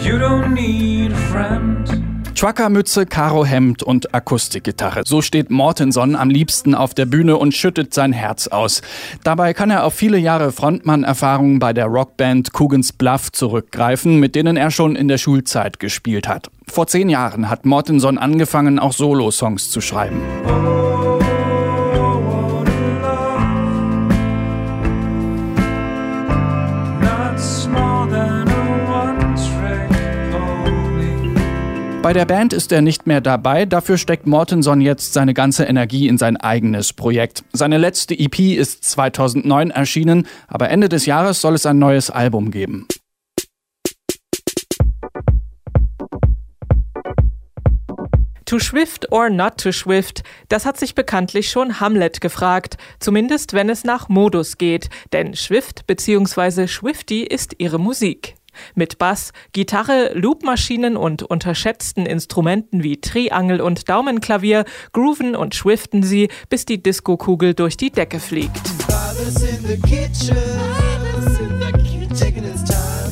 You 0.05 0.19
don't 0.19 0.51
need 0.51 1.13
a 1.13 1.17
friend. 1.33 2.02
Truckermütze, 2.43 3.07
Karohemd 3.07 3.85
und 3.85 4.17
Akustikgitarre. 4.17 5.03
So 5.07 5.23
steht 5.23 5.53
Mortenson 5.53 6.17
am 6.17 6.29
liebsten 6.29 6.75
auf 6.75 6.93
der 6.93 7.07
Bühne 7.07 7.37
und 7.37 7.55
schüttet 7.55 7.95
sein 7.95 8.13
Herz 8.13 8.49
aus. 8.49 8.83
Dabei 9.23 9.55
kann 9.55 9.71
er 9.71 9.85
auf 9.85 9.95
viele 9.95 10.19
Jahre 10.19 10.51
Frontmann-Erfahrung 10.51 11.61
bei 11.61 11.73
der 11.73 11.87
Rockband 11.87 12.53
Coogan's 12.53 12.93
Bluff 12.93 13.31
zurückgreifen, 13.31 14.19
mit 14.19 14.35
denen 14.35 14.57
er 14.57 14.73
schon 14.73 14.97
in 14.97 15.07
der 15.07 15.19
Schulzeit 15.19 15.79
gespielt 15.79 16.27
hat. 16.27 16.51
Vor 16.67 16.89
zehn 16.89 17.09
Jahren 17.09 17.49
hat 17.49 17.65
Mortenson 17.65 18.19
angefangen, 18.19 18.81
auch 18.81 18.93
Solo-Songs 18.93 19.71
zu 19.71 19.81
schreiben. 19.81 20.21
Bei 32.13 32.19
der 32.19 32.27
Band 32.27 32.53
ist 32.53 32.71
er 32.73 32.83
nicht 32.83 33.07
mehr 33.07 33.23
dabei, 33.23 33.65
dafür 33.65 33.97
steckt 33.97 34.27
Mortenson 34.27 34.83
jetzt 34.83 35.15
seine 35.15 35.33
ganze 35.33 35.65
Energie 35.65 36.09
in 36.09 36.19
sein 36.19 36.37
eigenes 36.37 36.93
Projekt. 36.93 37.43
Seine 37.55 37.79
letzte 37.79 38.13
EP 38.13 38.39
ist 38.39 38.85
2009 38.85 39.71
erschienen, 39.71 40.27
aber 40.47 40.69
Ende 40.69 40.91
des 40.91 41.07
Jahres 41.07 41.41
soll 41.41 41.55
es 41.55 41.65
ein 41.65 41.79
neues 41.79 42.11
Album 42.11 42.51
geben. 42.51 42.87
To 48.45 48.59
Swift 48.59 49.11
or 49.11 49.31
not 49.31 49.57
to 49.57 49.73
Swift, 49.73 50.23
das 50.51 50.67
hat 50.67 50.79
sich 50.79 50.95
bekanntlich 50.95 51.49
schon 51.49 51.81
Hamlet 51.81 52.21
gefragt, 52.21 52.77
zumindest 53.01 53.55
wenn 53.55 53.71
es 53.71 53.85
nach 53.85 54.11
Modus 54.11 54.59
geht, 54.59 54.91
denn 55.15 55.33
Swift 55.33 55.87
bzw. 55.87 56.67
Swifty 56.67 57.23
ist 57.23 57.55
ihre 57.57 57.81
Musik. 57.81 58.35
Mit 58.75 58.99
Bass, 58.99 59.33
Gitarre, 59.53 60.13
Loopmaschinen 60.15 60.97
und 60.97 61.23
unterschätzten 61.23 62.07
Instrumenten 62.07 62.83
wie 62.83 63.01
Triangel 63.01 63.61
und 63.61 63.89
Daumenklavier 63.89 64.65
grooven 64.93 65.35
und 65.37 65.55
swiften 65.55 66.03
sie, 66.03 66.29
bis 66.49 66.65
die 66.65 66.83
Diskokugel 66.83 67.55
durch 67.55 67.77
die 67.77 67.91
Decke 67.91 68.21
fliegt. 68.21 68.69
Father's 68.87 69.43
in 69.43 69.67
the 69.67 69.77
kitchen. 69.81 70.37
Taking 72.15 72.43
his 72.43 72.63
time. 72.65 73.11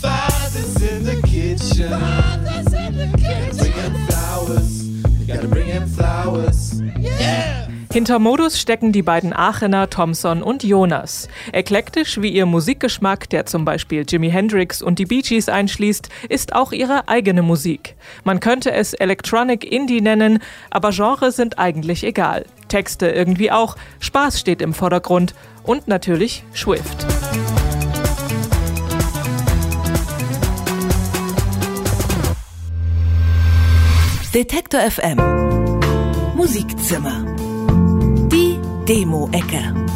Father's 0.00 0.76
in 0.80 1.04
the 1.04 1.20
kitchen. 1.26 1.90
Bring 3.58 3.72
him 3.72 3.94
flowers. 4.06 4.84
You 5.18 5.26
gotta 5.26 5.48
bring 5.48 5.66
him 5.66 5.88
flowers. 5.88 6.80
Yeah! 6.96 7.19
Hinter 7.92 8.20
Modus 8.20 8.60
stecken 8.60 8.92
die 8.92 9.02
beiden 9.02 9.32
Aachener 9.32 9.90
Thompson 9.90 10.44
und 10.44 10.62
Jonas. 10.62 11.26
Eklektisch 11.50 12.20
wie 12.20 12.28
ihr 12.28 12.46
Musikgeschmack, 12.46 13.28
der 13.30 13.46
zum 13.46 13.64
Beispiel 13.64 14.04
Jimi 14.08 14.30
Hendrix 14.30 14.80
und 14.80 15.00
die 15.00 15.06
Bee 15.06 15.22
Gees 15.22 15.48
einschließt, 15.48 16.08
ist 16.28 16.54
auch 16.54 16.70
ihre 16.70 17.08
eigene 17.08 17.42
Musik. 17.42 17.96
Man 18.22 18.38
könnte 18.38 18.70
es 18.70 18.94
Electronic 18.94 19.64
Indie 19.64 20.00
nennen, 20.00 20.38
aber 20.70 20.90
Genre 20.90 21.32
sind 21.32 21.58
eigentlich 21.58 22.04
egal. 22.04 22.44
Texte 22.68 23.08
irgendwie 23.08 23.50
auch, 23.50 23.74
Spaß 23.98 24.38
steht 24.38 24.62
im 24.62 24.72
Vordergrund 24.72 25.34
und 25.64 25.88
natürlich 25.88 26.44
Swift. 26.54 27.06
Detektor 34.32 34.80
FM 34.80 35.18
Musikzimmer. 36.36 37.49
Die 38.90 39.04
Demo-Ecke. 39.04 39.89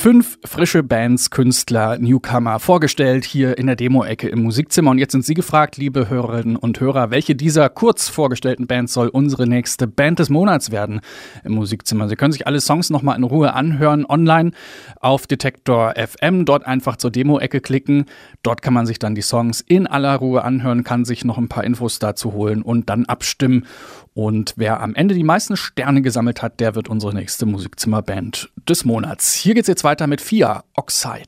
Fünf 0.00 0.38
frische 0.46 0.82
Bands, 0.82 1.28
Künstler, 1.28 1.98
Newcomer 1.98 2.58
vorgestellt 2.58 3.26
hier 3.26 3.58
in 3.58 3.66
der 3.66 3.76
Demo-Ecke 3.76 4.30
im 4.30 4.42
Musikzimmer. 4.42 4.92
Und 4.92 4.98
jetzt 4.98 5.12
sind 5.12 5.26
Sie 5.26 5.34
gefragt, 5.34 5.76
liebe 5.76 6.08
Hörerinnen 6.08 6.56
und 6.56 6.80
Hörer, 6.80 7.10
welche 7.10 7.34
dieser 7.34 7.68
kurz 7.68 8.08
vorgestellten 8.08 8.66
Bands 8.66 8.94
soll 8.94 9.08
unsere 9.08 9.46
nächste 9.46 9.86
Band 9.86 10.18
des 10.18 10.30
Monats 10.30 10.70
werden 10.70 11.02
im 11.44 11.52
Musikzimmer? 11.52 12.08
Sie 12.08 12.16
können 12.16 12.32
sich 12.32 12.46
alle 12.46 12.62
Songs 12.62 12.88
nochmal 12.88 13.18
in 13.18 13.24
Ruhe 13.24 13.52
anhören 13.52 14.06
online 14.06 14.52
auf 15.00 15.26
Detektor 15.26 15.92
FM. 15.96 16.46
Dort 16.46 16.66
einfach 16.66 16.96
zur 16.96 17.10
Demo-Ecke 17.10 17.60
klicken. 17.60 18.06
Dort 18.42 18.62
kann 18.62 18.72
man 18.72 18.86
sich 18.86 18.98
dann 18.98 19.14
die 19.14 19.20
Songs 19.20 19.60
in 19.60 19.86
aller 19.86 20.16
Ruhe 20.16 20.44
anhören, 20.44 20.82
kann 20.82 21.04
sich 21.04 21.26
noch 21.26 21.36
ein 21.36 21.48
paar 21.48 21.64
Infos 21.64 21.98
dazu 21.98 22.32
holen 22.32 22.62
und 22.62 22.88
dann 22.88 23.04
abstimmen. 23.04 23.66
Und 24.14 24.54
wer 24.56 24.80
am 24.80 24.94
Ende 24.94 25.14
die 25.14 25.24
meisten 25.24 25.56
Sterne 25.56 26.02
gesammelt 26.02 26.42
hat, 26.42 26.58
der 26.58 26.74
wird 26.74 26.88
unsere 26.88 27.14
nächste 27.14 27.46
Musikzimmerband 27.46 28.50
des 28.68 28.84
Monats. 28.84 29.34
Hier 29.34 29.54
geht's 29.54 29.68
jetzt 29.68 29.84
weiter 29.84 29.89
mit 30.06 30.20
Fia, 30.20 30.62
Oxide. 30.76 31.26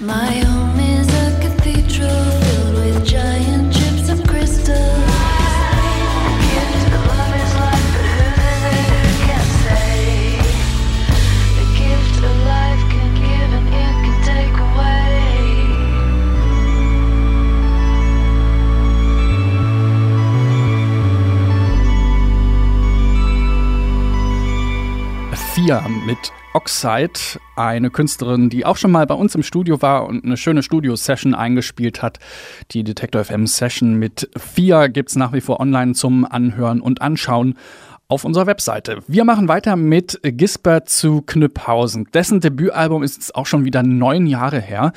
My 0.00 0.44
home 0.44 0.80
is 0.80 1.08
a 1.08 1.40
cathedral 1.40 2.35
Fia 25.66 25.84
mit 25.88 26.32
Oxide, 26.54 27.40
eine 27.56 27.90
Künstlerin, 27.90 28.50
die 28.50 28.64
auch 28.64 28.76
schon 28.76 28.92
mal 28.92 29.04
bei 29.04 29.16
uns 29.16 29.34
im 29.34 29.42
Studio 29.42 29.82
war 29.82 30.06
und 30.06 30.24
eine 30.24 30.36
schöne 30.36 30.62
Studio-Session 30.62 31.34
eingespielt 31.34 32.02
hat. 32.02 32.20
Die 32.70 32.84
Detector 32.84 33.24
FM 33.24 33.48
Session 33.48 33.94
mit 33.94 34.30
Fia 34.36 34.86
gibt's 34.86 35.16
nach 35.16 35.32
wie 35.32 35.40
vor 35.40 35.58
online 35.58 35.94
zum 35.94 36.24
Anhören 36.24 36.80
und 36.80 37.02
Anschauen 37.02 37.56
auf 38.08 38.24
unserer 38.24 38.46
Webseite. 38.46 38.98
Wir 39.08 39.24
machen 39.24 39.48
weiter 39.48 39.74
mit 39.74 40.20
Gisbert 40.22 40.88
zu 40.88 41.22
Knüpphausen. 41.22 42.06
Dessen 42.14 42.40
Debütalbum 42.40 43.02
ist 43.02 43.16
jetzt 43.16 43.34
auch 43.34 43.46
schon 43.46 43.64
wieder 43.64 43.82
neun 43.82 44.26
Jahre 44.26 44.60
her. 44.60 44.92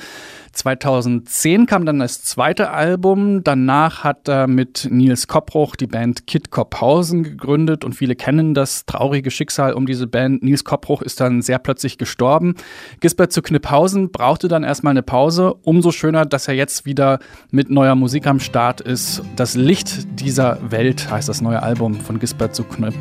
2010 0.52 1.66
kam 1.66 1.86
dann 1.86 2.00
das 2.00 2.22
zweite 2.22 2.70
Album. 2.70 3.42
Danach 3.42 4.04
hat 4.04 4.28
er 4.28 4.46
mit 4.46 4.88
Nils 4.90 5.28
Koppruch 5.28 5.76
die 5.76 5.86
Band 5.86 6.26
Kid 6.26 6.50
Kopphausen 6.50 7.22
gegründet 7.22 7.84
und 7.84 7.94
viele 7.94 8.16
kennen 8.16 8.54
das 8.54 8.84
traurige 8.84 9.30
Schicksal 9.30 9.74
um 9.74 9.86
diese 9.86 10.06
Band. 10.06 10.42
Nils 10.42 10.64
Koppruch 10.64 11.02
ist 11.02 11.20
dann 11.20 11.42
sehr 11.42 11.58
plötzlich 11.58 11.98
gestorben. 11.98 12.54
Gisbert 13.00 13.32
zu 13.32 13.42
Knüpphausen 13.42 14.10
brauchte 14.10 14.48
dann 14.48 14.64
erstmal 14.64 14.92
eine 14.92 15.02
Pause. 15.02 15.54
Umso 15.62 15.92
schöner, 15.92 16.26
dass 16.26 16.48
er 16.48 16.54
jetzt 16.54 16.84
wieder 16.84 17.18
mit 17.50 17.70
neuer 17.70 17.94
Musik 17.94 18.26
am 18.26 18.40
Start 18.40 18.80
ist. 18.80 19.22
Das 19.36 19.54
Licht 19.54 20.20
dieser 20.20 20.58
Welt 20.70 21.10
heißt 21.10 21.28
das 21.28 21.40
neue 21.40 21.62
Album 21.62 21.94
von 21.94 22.18
Gisbert 22.18 22.54
zu 22.54 22.64
Knüpphausen. 22.64 22.99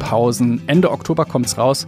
Ende 0.68 0.92
Oktober 0.92 1.26
kommt's 1.26 1.58
raus. 1.58 1.88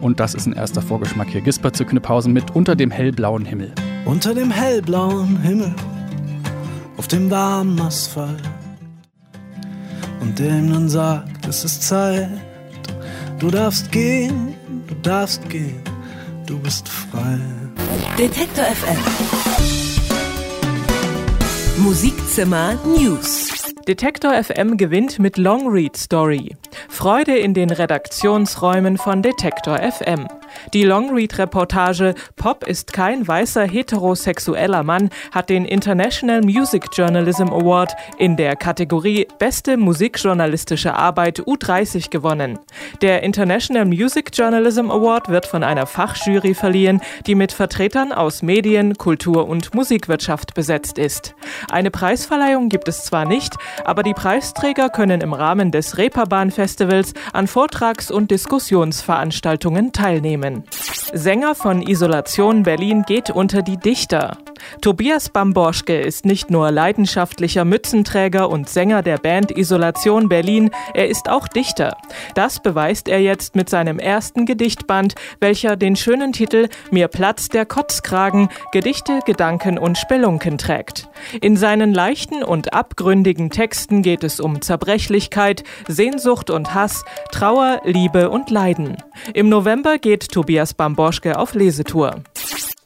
Und 0.00 0.20
das 0.20 0.34
ist 0.34 0.46
ein 0.46 0.52
erster 0.52 0.80
Vorgeschmack 0.80 1.28
hier. 1.28 1.40
Gisbert 1.40 1.76
zu 1.76 1.84
Knüpphausen 1.84 2.32
mit 2.32 2.54
Unter 2.54 2.76
dem 2.76 2.90
hellblauen 2.90 3.44
Himmel. 3.44 3.72
Unter 4.04 4.34
dem 4.34 4.50
hellblauen 4.50 5.40
Himmel, 5.42 5.74
auf 6.96 7.08
dem 7.08 7.30
warmen 7.30 7.80
Asphalt. 7.80 8.42
Und 10.20 10.38
der 10.38 10.58
ihm 10.58 10.72
dann 10.72 10.88
sagt, 10.88 11.46
es 11.46 11.64
ist 11.64 11.82
Zeit, 11.82 12.30
du 13.38 13.50
darfst 13.50 13.92
gehen, 13.92 14.54
du 14.86 14.94
darfst 15.02 15.48
gehen, 15.48 15.82
du 16.46 16.58
bist 16.58 16.88
frei. 16.88 17.38
Detektor 18.18 18.64
FM. 18.64 18.98
Musikzimmer 21.82 22.74
News. 22.84 23.67
Detektor 23.88 24.34
FM 24.34 24.76
gewinnt 24.76 25.18
mit 25.18 25.38
Long 25.38 25.66
Read 25.66 25.96
Story. 25.96 26.54
Freude 26.90 27.38
in 27.38 27.54
den 27.54 27.70
Redaktionsräumen 27.70 28.98
von 28.98 29.22
Detektor 29.22 29.78
FM. 29.78 30.28
Die 30.74 30.84
Longread-Reportage 30.84 32.14
Pop 32.36 32.64
ist 32.64 32.92
kein 32.92 33.26
weißer 33.26 33.64
heterosexueller 33.64 34.82
Mann 34.82 35.10
hat 35.32 35.50
den 35.50 35.64
International 35.64 36.40
Music 36.42 36.86
Journalism 36.92 37.48
Award 37.48 37.94
in 38.18 38.36
der 38.36 38.56
Kategorie 38.56 39.26
Beste 39.38 39.76
musikjournalistische 39.76 40.94
Arbeit 40.94 41.40
U30 41.40 42.10
gewonnen. 42.10 42.58
Der 43.02 43.22
International 43.22 43.84
Music 43.84 44.30
Journalism 44.32 44.90
Award 44.90 45.28
wird 45.28 45.46
von 45.46 45.62
einer 45.62 45.86
Fachjury 45.86 46.54
verliehen, 46.54 47.00
die 47.26 47.34
mit 47.34 47.52
Vertretern 47.52 48.12
aus 48.12 48.42
Medien, 48.42 48.96
Kultur 48.96 49.48
und 49.48 49.74
Musikwirtschaft 49.74 50.54
besetzt 50.54 50.98
ist. 50.98 51.34
Eine 51.70 51.90
Preisverleihung 51.90 52.68
gibt 52.68 52.88
es 52.88 53.04
zwar 53.04 53.24
nicht, 53.24 53.54
aber 53.84 54.02
die 54.02 54.14
Preisträger 54.14 54.88
können 54.90 55.20
im 55.20 55.32
Rahmen 55.32 55.70
des 55.70 55.98
Reeperbahn-Festivals 55.98 57.14
an 57.32 57.46
Vortrags- 57.46 58.10
und 58.10 58.30
Diskussionsveranstaltungen 58.30 59.92
teilnehmen. 59.92 60.37
Sänger 61.12 61.54
von 61.54 61.80
Isolation 61.82 62.62
Berlin 62.62 63.02
geht 63.06 63.30
unter 63.30 63.62
die 63.62 63.78
Dichter. 63.78 64.36
Tobias 64.80 65.30
Bamborschke 65.30 65.98
ist 65.98 66.24
nicht 66.24 66.50
nur 66.50 66.70
leidenschaftlicher 66.70 67.64
Mützenträger 67.64 68.50
und 68.50 68.68
Sänger 68.68 69.02
der 69.02 69.16
Band 69.16 69.56
Isolation 69.56 70.28
Berlin, 70.28 70.70
er 70.94 71.08
ist 71.08 71.28
auch 71.28 71.48
Dichter. 71.48 71.96
Das 72.34 72.60
beweist 72.60 73.08
er 73.08 73.20
jetzt 73.20 73.56
mit 73.56 73.70
seinem 73.70 73.98
ersten 73.98 74.46
Gedichtband, 74.46 75.14
welcher 75.40 75.76
den 75.76 75.96
schönen 75.96 76.32
Titel 76.32 76.68
Mir 76.90 77.08
platzt 77.08 77.54
der 77.54 77.66
Kotzkragen, 77.66 78.48
Gedichte, 78.72 79.20
Gedanken 79.24 79.78
und 79.78 79.96
Spelunken 79.96 80.58
trägt. 80.58 81.08
In 81.40 81.56
seinen 81.56 81.94
leichten 81.94 82.42
und 82.42 82.74
abgründigen 82.74 83.50
Texten 83.50 84.02
geht 84.02 84.24
es 84.24 84.40
um 84.40 84.60
Zerbrechlichkeit, 84.60 85.64
Sehnsucht 85.86 86.50
und 86.50 86.74
Hass, 86.74 87.04
Trauer, 87.32 87.80
Liebe 87.84 88.30
und 88.30 88.50
Leiden. 88.50 88.96
Im 89.34 89.48
November 89.48 89.98
geht 89.98 90.30
Tobias 90.30 90.74
Bamborschke 90.74 91.38
auf 91.38 91.54
Lesetour. 91.54 92.22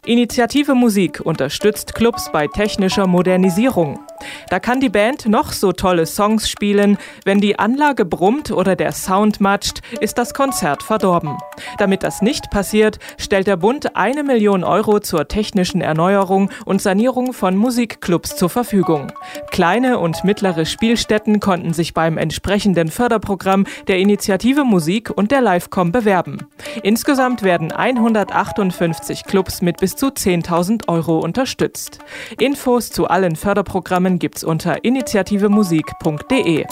Initiative 0.04 0.74
Musik 0.74 1.20
unterstützt 1.20 1.94
Clubs 1.94 2.30
bei 2.32 2.48
technischer 2.48 3.06
Modernisierung. 3.06 4.00
Da 4.48 4.60
kann 4.60 4.80
die 4.80 4.88
Band 4.88 5.26
noch 5.26 5.52
so 5.52 5.72
tolle 5.72 6.06
Songs 6.06 6.48
spielen, 6.48 6.98
wenn 7.24 7.40
die 7.40 7.58
Anlage 7.58 8.04
brummt 8.04 8.50
oder 8.50 8.76
der 8.76 8.92
Sound 8.92 9.40
matscht, 9.40 9.80
ist 10.00 10.18
das 10.18 10.34
Konzert 10.34 10.82
verdorben. 10.82 11.38
Damit 11.78 12.02
das 12.02 12.22
nicht 12.22 12.50
passiert, 12.50 12.98
stellt 13.18 13.46
der 13.46 13.56
Bund 13.56 13.96
eine 13.96 14.22
Million 14.22 14.64
Euro 14.64 15.00
zur 15.00 15.28
technischen 15.28 15.80
Erneuerung 15.80 16.50
und 16.64 16.82
Sanierung 16.82 17.32
von 17.32 17.56
Musikclubs 17.56 18.36
zur 18.36 18.50
Verfügung. 18.50 19.12
Kleine 19.50 19.98
und 19.98 20.24
mittlere 20.24 20.66
Spielstätten 20.66 21.40
konnten 21.40 21.72
sich 21.72 21.94
beim 21.94 22.18
entsprechenden 22.18 22.88
Förderprogramm 22.88 23.64
der 23.88 23.98
Initiative 23.98 24.64
Musik 24.64 25.10
und 25.10 25.30
der 25.30 25.40
Livecom 25.40 25.92
bewerben. 25.92 26.38
Insgesamt 26.82 27.42
werden 27.42 27.72
158 27.72 29.24
Clubs 29.24 29.62
mit 29.62 29.78
bis 29.78 29.96
zu 29.96 30.06
10.000 30.08 30.88
Euro 30.88 31.18
unterstützt. 31.18 31.98
Infos 32.38 32.90
zu 32.90 33.08
allen 33.08 33.36
Förderprogrammen 33.36 34.11
gibt's 34.18 34.44
unter 34.44 34.84
initiativemusik.de. 34.84 36.64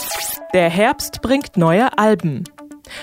Der 0.52 0.70
Herbst 0.70 1.22
bringt 1.22 1.56
neue 1.56 1.96
Alben. 1.98 2.44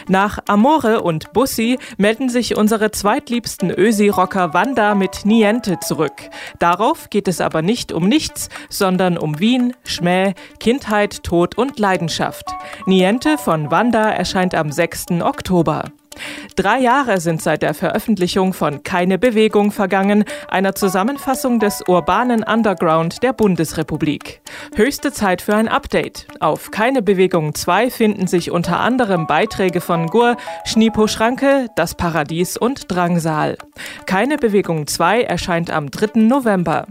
Nach 0.08 0.40
Amore 0.48 1.02
und 1.02 1.34
Bussi 1.34 1.78
melden 1.98 2.30
sich 2.30 2.56
unsere 2.56 2.92
zweitliebsten 2.92 3.72
Ösi-Rocker 3.72 4.54
Wanda 4.54 4.96
mit 4.96 5.26
Niente 5.26 5.80
zurück. 5.80 6.30
Darauf 6.60 7.10
geht 7.10 7.28
es 7.28 7.42
aber 7.42 7.62
nicht 7.62 7.92
um 7.92 8.08
nichts, 8.08 8.50
sondern 8.70 9.18
um 9.18 9.40
Wien, 9.40 9.74
Schmäh, 9.84 10.34
Kindheit, 10.60 11.24
Tod 11.24 11.58
und 11.58 11.80
Leidenschaft. 11.80 12.46
Niente 12.86 13.38
von 13.38 13.72
Wanda 13.72 14.10
erscheint 14.10 14.56
am 14.56 14.72
6. 14.72 15.22
Oktober. 15.22 15.86
Drei 16.58 16.80
Jahre 16.80 17.22
sind 17.22 17.40
seit 17.40 17.62
der 17.62 17.76
Veröffentlichung 17.76 18.52
von 18.52 18.82
Keine 18.82 19.20
Bewegung 19.20 19.72
vergangen, 19.72 20.26
einer 20.48 20.74
Zusammenfassung 20.74 21.60
des 21.60 21.84
urbanen 21.88 22.42
Underground 22.42 23.22
der 23.22 23.32
Bundesrepublik. 23.32 24.42
Höchste 24.76 25.14
Zeit 25.14 25.44
für 25.44 25.56
ein 25.56 25.68
Update. 25.68 26.26
Auf 26.40 26.72
Keine 26.72 27.04
Bewegung 27.04 27.54
2 27.54 27.92
finden 27.92 28.26
sich 28.26 28.50
unter 28.50 28.80
anderem 28.80 29.28
Beiträge 29.28 29.82
von 29.82 30.08
Gur, 30.08 30.36
Schnipo 30.66 31.06
Schranke, 31.06 31.68
Das 31.76 31.94
Paradies 31.94 32.58
und 32.58 32.92
Drangsal. 32.92 33.60
Keine 34.08 34.38
Bewegung 34.38 34.88
2 34.88 35.22
erscheint 35.22 35.70
am 35.70 35.92
3. 35.92 36.22
November. 36.22 36.88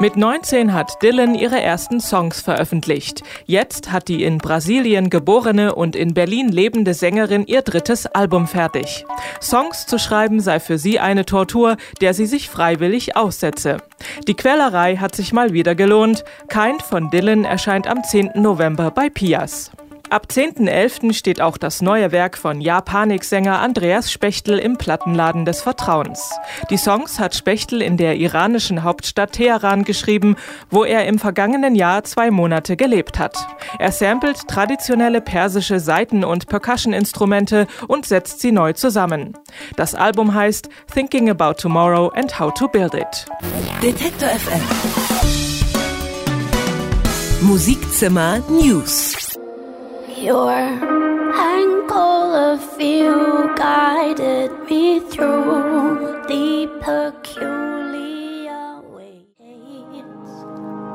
Mit 0.00 0.16
19 0.16 0.72
hat 0.72 1.02
Dylan 1.02 1.34
ihre 1.34 1.60
ersten 1.60 2.00
Songs 2.00 2.40
veröffentlicht. 2.40 3.22
Jetzt 3.46 3.92
hat 3.92 4.08
die 4.08 4.24
in 4.24 4.38
Brasilien 4.38 5.10
geborene 5.10 5.74
und 5.74 5.94
in 5.96 6.14
Berlin 6.14 6.48
lebende 6.48 6.94
Sängerin 6.94 7.46
ihr 7.46 7.62
drittes 7.62 8.06
Album 8.06 8.46
fertig. 8.46 9.04
Songs 9.40 9.86
zu 9.86 9.98
schreiben 9.98 10.40
sei 10.40 10.60
für 10.60 10.78
sie 10.78 10.98
eine 10.98 11.24
Tortur, 11.24 11.76
der 12.00 12.14
sie 12.14 12.26
sich 12.26 12.48
freiwillig 12.48 13.16
aussetze. 13.16 13.78
Die 14.26 14.34
Quellerei 14.34 14.96
hat 14.96 15.14
sich 15.14 15.32
mal 15.32 15.52
wieder 15.52 15.74
gelohnt. 15.74 16.24
Kind 16.48 16.82
von 16.82 17.10
Dylan 17.10 17.44
erscheint 17.44 17.86
am 17.86 18.02
10. 18.02 18.32
November 18.34 18.90
bei 18.90 19.10
Pias. 19.10 19.70
Ab 20.12 20.26
10.11. 20.30 21.14
steht 21.14 21.40
auch 21.40 21.56
das 21.56 21.80
neue 21.80 22.12
Werk 22.12 22.36
von 22.36 22.60
Japanik-Sänger 22.60 23.60
Andreas 23.60 24.12
Spechtel 24.12 24.58
im 24.58 24.76
Plattenladen 24.76 25.46
des 25.46 25.62
Vertrauens. 25.62 26.32
Die 26.68 26.76
Songs 26.76 27.18
hat 27.18 27.34
Spechtel 27.34 27.80
in 27.80 27.96
der 27.96 28.16
iranischen 28.16 28.82
Hauptstadt 28.82 29.32
Teheran 29.32 29.84
geschrieben, 29.84 30.36
wo 30.68 30.84
er 30.84 31.06
im 31.06 31.18
vergangenen 31.18 31.74
Jahr 31.74 32.04
zwei 32.04 32.30
Monate 32.30 32.76
gelebt 32.76 33.18
hat. 33.18 33.38
Er 33.78 33.90
samplet 33.90 34.46
traditionelle 34.48 35.22
persische 35.22 35.80
Saiten- 35.80 36.26
und 36.26 36.46
Percussion-Instrumente 36.46 37.66
und 37.88 38.04
setzt 38.04 38.40
sie 38.40 38.52
neu 38.52 38.74
zusammen. 38.74 39.32
Das 39.76 39.94
Album 39.94 40.34
heißt 40.34 40.68
Thinking 40.92 41.30
About 41.30 41.54
Tomorrow 41.54 42.10
and 42.10 42.38
How 42.38 42.52
to 42.52 42.68
Build 42.68 42.92
It. 42.92 43.24
Detektor 43.82 44.28
FM. 44.28 44.60
Musikzimmer 47.40 48.40
News. 48.50 49.31
Your 50.22 50.52
ankle 50.52 51.98
of 51.98 52.80
you 52.80 53.52
guided 53.56 54.52
me 54.70 55.00
through 55.00 56.22
the 56.28 56.68
peculiar 56.80 58.80
ways. 58.82 59.26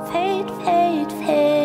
Fade, 0.10 0.50
fade, 0.64 1.12
fade. 1.12 1.57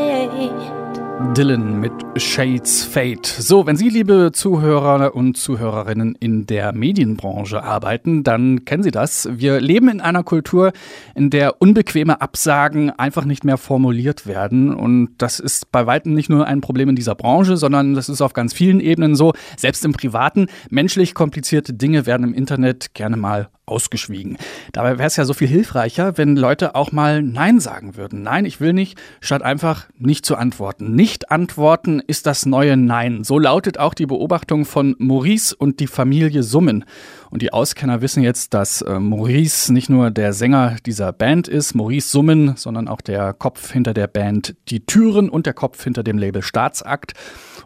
Dylan 1.31 1.81
mit 1.81 1.93
Shades 2.17 2.85
Fate. 2.85 3.27
So, 3.27 3.67
wenn 3.67 3.77
Sie, 3.77 3.89
liebe 3.89 4.33
Zuhörer 4.33 5.15
und 5.15 5.37
Zuhörerinnen 5.37 6.15
in 6.21 6.45
der 6.47 6.75
Medienbranche 6.75 7.63
arbeiten, 7.63 8.23
dann 8.23 8.65
kennen 8.67 8.83
Sie 8.83 8.91
das. 8.91 9.29
Wir 9.33 9.61
leben 9.61 9.89
in 9.89 10.01
einer 10.01 10.25
Kultur, 10.25 10.73
in 11.15 11.31
der 11.31 11.63
unbequeme 11.63 12.21
Absagen 12.21 12.91
einfach 12.91 13.25
nicht 13.25 13.45
mehr 13.45 13.57
formuliert 13.57 14.27
werden. 14.27 14.75
Und 14.75 15.11
das 15.19 15.41
ist 15.41 15.73
bei 15.73 15.87
weitem 15.87 16.13
nicht 16.13 16.29
nur 16.29 16.47
ein 16.47 16.61
Problem 16.61 16.91
in 16.91 16.97
dieser 16.97 17.15
Branche, 17.15 17.57
sondern 17.57 17.95
das 17.95 18.09
ist 18.11 18.21
auf 18.21 18.35
ganz 18.35 18.53
vielen 18.53 18.81
Ebenen 18.81 19.17
so. 19.17 19.33
Selbst 19.57 19.85
im 19.85 19.93
Privaten. 19.93 20.49
Menschlich 20.69 21.15
komplizierte 21.15 21.73
Dinge 21.73 22.05
werden 22.05 22.27
im 22.27 22.35
Internet 22.35 22.93
gerne 22.93 23.17
mal 23.17 23.49
ausgeschwiegen. 23.66 24.38
Dabei 24.72 24.98
wäre 24.98 25.07
es 25.07 25.16
ja 25.16 25.25
so 25.25 25.35
viel 25.35 25.48
hilfreicher, 25.48 26.18
wenn 26.18 26.37
Leute 26.37 26.75
auch 26.75 26.92
mal 26.92 27.22
Nein 27.22 27.61
sagen 27.61 27.96
würden. 27.96 28.22
Nein, 28.22 28.44
ich 28.44 28.61
will 28.61 28.72
nicht, 28.72 29.01
statt 29.20 29.42
einfach 29.42 29.87
nicht 29.98 30.27
zu 30.27 30.37
antworten. 30.37 30.94
Nicht 30.94 31.31
antworten 31.31 32.01
ist 32.05 32.27
das 32.27 32.44
neue 32.44 32.77
Nein. 32.77 33.25
So 33.25 33.38
lautet 33.38 33.79
auch 33.79 33.94
die 33.94 34.07
Beobachtung 34.07 34.64
von 34.64 34.96
Maurice 34.98 35.55
und 35.55 35.81
die 35.81 35.87
Familie 35.87 36.42
Summen. 36.42 36.85
Und 37.33 37.40
die 37.40 37.51
Auskenner 37.51 38.03
wissen 38.03 38.23
jetzt, 38.23 38.53
dass 38.53 38.83
äh, 38.83 39.01
Maurice 39.01 39.73
nicht 39.73 39.88
nur 39.88 40.11
der 40.11 40.35
Sänger 40.35 40.77
dieser 40.85 41.14
Band 41.14 41.49
ist, 41.49 41.75
Maurice 41.75 42.11
Summen, 42.11 42.57
sondern 42.57 42.88
auch 42.88 43.01
der 43.01 43.33
Kopf 43.33 43.73
hinter 43.73 43.95
der 43.95 44.07
Band 44.07 44.55
Die 44.68 44.85
Türen 44.85 45.31
und 45.31 45.47
der 45.47 45.55
Kopf 45.55 45.83
hinter 45.83 46.03
dem 46.03 46.18
Label 46.18 46.42
Staatsakt. 46.42 47.14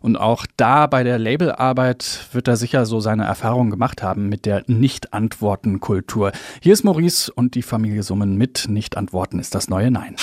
Und 0.01 0.17
auch 0.19 0.47
da 0.57 0.87
bei 0.87 1.03
der 1.03 1.19
Labelarbeit 1.19 2.29
wird 2.31 2.47
er 2.47 2.57
sicher 2.57 2.87
so 2.87 3.01
seine 3.01 3.25
Erfahrungen 3.25 3.73
gemacht 3.73 4.05
haben 4.05 4.29
mit 4.29 4.47
der 4.47 4.63
Nicht-Antworten-Kultur. 4.69 6.31
Hier 6.63 6.73
ist 6.73 6.85
Maurice 6.85 7.33
und 7.33 7.57
die 7.57 7.63
Familie 7.63 8.05
Summen 8.05 8.37
mit 8.37 8.67
Nicht-Antworten 8.69 9.41
ist 9.41 9.57
das 9.57 9.69
neue 9.69 9.91
Nein. 9.91 10.15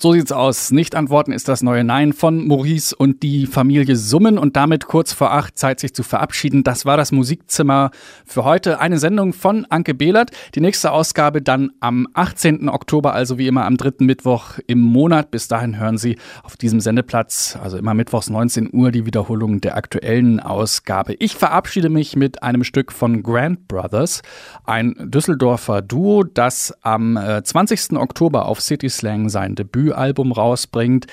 So 0.00 0.12
sieht's 0.12 0.30
aus. 0.30 0.70
Nicht 0.70 0.94
antworten 0.94 1.32
ist 1.32 1.48
das 1.48 1.60
neue 1.60 1.82
Nein 1.82 2.12
von 2.12 2.46
Maurice 2.46 2.94
und 2.94 3.24
die 3.24 3.46
Familie 3.46 3.96
Summen 3.96 4.38
und 4.38 4.54
damit 4.54 4.86
kurz 4.86 5.12
vor 5.12 5.32
acht 5.32 5.58
Zeit 5.58 5.80
sich 5.80 5.92
zu 5.92 6.04
verabschieden. 6.04 6.62
Das 6.62 6.86
war 6.86 6.96
das 6.96 7.10
Musikzimmer 7.10 7.90
für 8.24 8.44
heute. 8.44 8.78
Eine 8.78 8.98
Sendung 8.98 9.32
von 9.32 9.66
Anke 9.70 9.94
Behlert. 9.94 10.30
Die 10.54 10.60
nächste 10.60 10.92
Ausgabe 10.92 11.42
dann 11.42 11.72
am 11.80 12.06
18. 12.14 12.68
Oktober, 12.68 13.12
also 13.12 13.38
wie 13.38 13.48
immer 13.48 13.64
am 13.64 13.76
dritten 13.76 14.06
Mittwoch 14.06 14.60
im 14.68 14.78
Monat. 14.78 15.32
Bis 15.32 15.48
dahin 15.48 15.80
hören 15.80 15.98
Sie 15.98 16.16
auf 16.44 16.56
diesem 16.56 16.78
Sendeplatz, 16.78 17.58
also 17.60 17.76
immer 17.76 17.94
mittwochs 17.94 18.30
19 18.30 18.70
Uhr, 18.72 18.92
die 18.92 19.04
Wiederholung 19.04 19.60
der 19.60 19.76
aktuellen 19.76 20.38
Ausgabe. 20.38 21.14
Ich 21.18 21.34
verabschiede 21.34 21.88
mich 21.88 22.14
mit 22.14 22.44
einem 22.44 22.62
Stück 22.62 22.92
von 22.92 23.24
Grand 23.24 23.66
Brothers, 23.66 24.22
ein 24.62 24.94
Düsseldorfer 25.00 25.82
Duo, 25.82 26.22
das 26.22 26.72
am 26.82 27.16
äh, 27.16 27.42
20. 27.42 27.98
Oktober 27.98 28.46
auf 28.46 28.60
City 28.60 28.88
Slang 28.88 29.28
sein 29.28 29.56
Debüt 29.56 29.87
Debütalbum 29.88 30.32
rausbringt. 30.32 31.06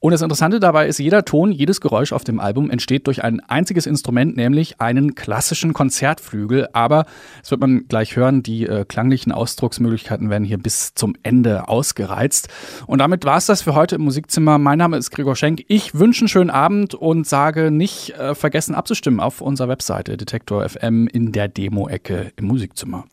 Und 0.00 0.10
das 0.10 0.20
Interessante 0.20 0.58
dabei 0.58 0.88
ist, 0.88 0.98
jeder 0.98 1.24
Ton, 1.24 1.52
jedes 1.52 1.80
Geräusch 1.80 2.12
auf 2.12 2.24
dem 2.24 2.40
Album 2.40 2.70
entsteht 2.70 3.06
durch 3.06 3.22
ein 3.22 3.38
einziges 3.38 3.86
Instrument, 3.86 4.36
nämlich 4.36 4.80
einen 4.80 5.14
klassischen 5.14 5.74
Konzertflügel. 5.74 6.68
Aber, 6.72 7.06
das 7.40 7.52
wird 7.52 7.60
man 7.60 7.86
gleich 7.86 8.16
hören, 8.16 8.42
die 8.42 8.66
äh, 8.66 8.84
klanglichen 8.84 9.30
Ausdrucksmöglichkeiten 9.30 10.28
werden 10.28 10.42
hier 10.42 10.58
bis 10.58 10.94
zum 10.94 11.14
Ende 11.22 11.68
ausgereizt. 11.68 12.48
Und 12.88 12.98
damit 12.98 13.24
war 13.24 13.36
es 13.36 13.46
das 13.46 13.62
für 13.62 13.76
heute 13.76 13.94
im 13.94 14.02
Musikzimmer. 14.02 14.58
Mein 14.58 14.78
Name 14.78 14.96
ist 14.96 15.12
Gregor 15.12 15.36
Schenk. 15.36 15.62
Ich 15.68 15.94
wünsche 15.94 16.22
einen 16.22 16.28
schönen 16.28 16.50
Abend 16.50 16.94
und 16.94 17.24
sage 17.28 17.70
nicht 17.70 18.10
äh, 18.18 18.34
vergessen 18.34 18.74
abzustimmen 18.74 19.20
auf 19.20 19.40
unserer 19.40 19.68
Webseite 19.68 20.16
Detektor 20.16 20.68
FM 20.68 21.06
in 21.06 21.30
der 21.30 21.46
Demo-Ecke 21.46 22.32
im 22.34 22.46
Musikzimmer. 22.46 23.04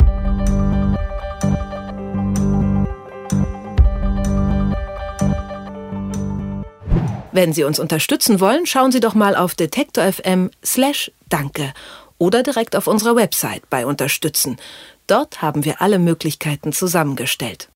Wenn 7.31 7.53
Sie 7.53 7.63
uns 7.63 7.79
unterstützen 7.79 8.39
wollen, 8.39 8.65
schauen 8.65 8.91
Sie 8.91 8.99
doch 8.99 9.13
mal 9.13 9.35
auf 9.35 9.53
detektor 9.53 10.11
FM 10.11 10.49
slash 10.65 11.11
danke 11.29 11.73
oder 12.17 12.43
direkt 12.43 12.75
auf 12.75 12.87
unserer 12.87 13.15
Website 13.15 13.69
bei 13.69 13.85
Unterstützen. 13.85 14.57
Dort 15.05 15.41
haben 15.41 15.65
wir 15.65 15.81
alle 15.81 15.99
Möglichkeiten 15.99 16.73
zusammengestellt. 16.73 17.67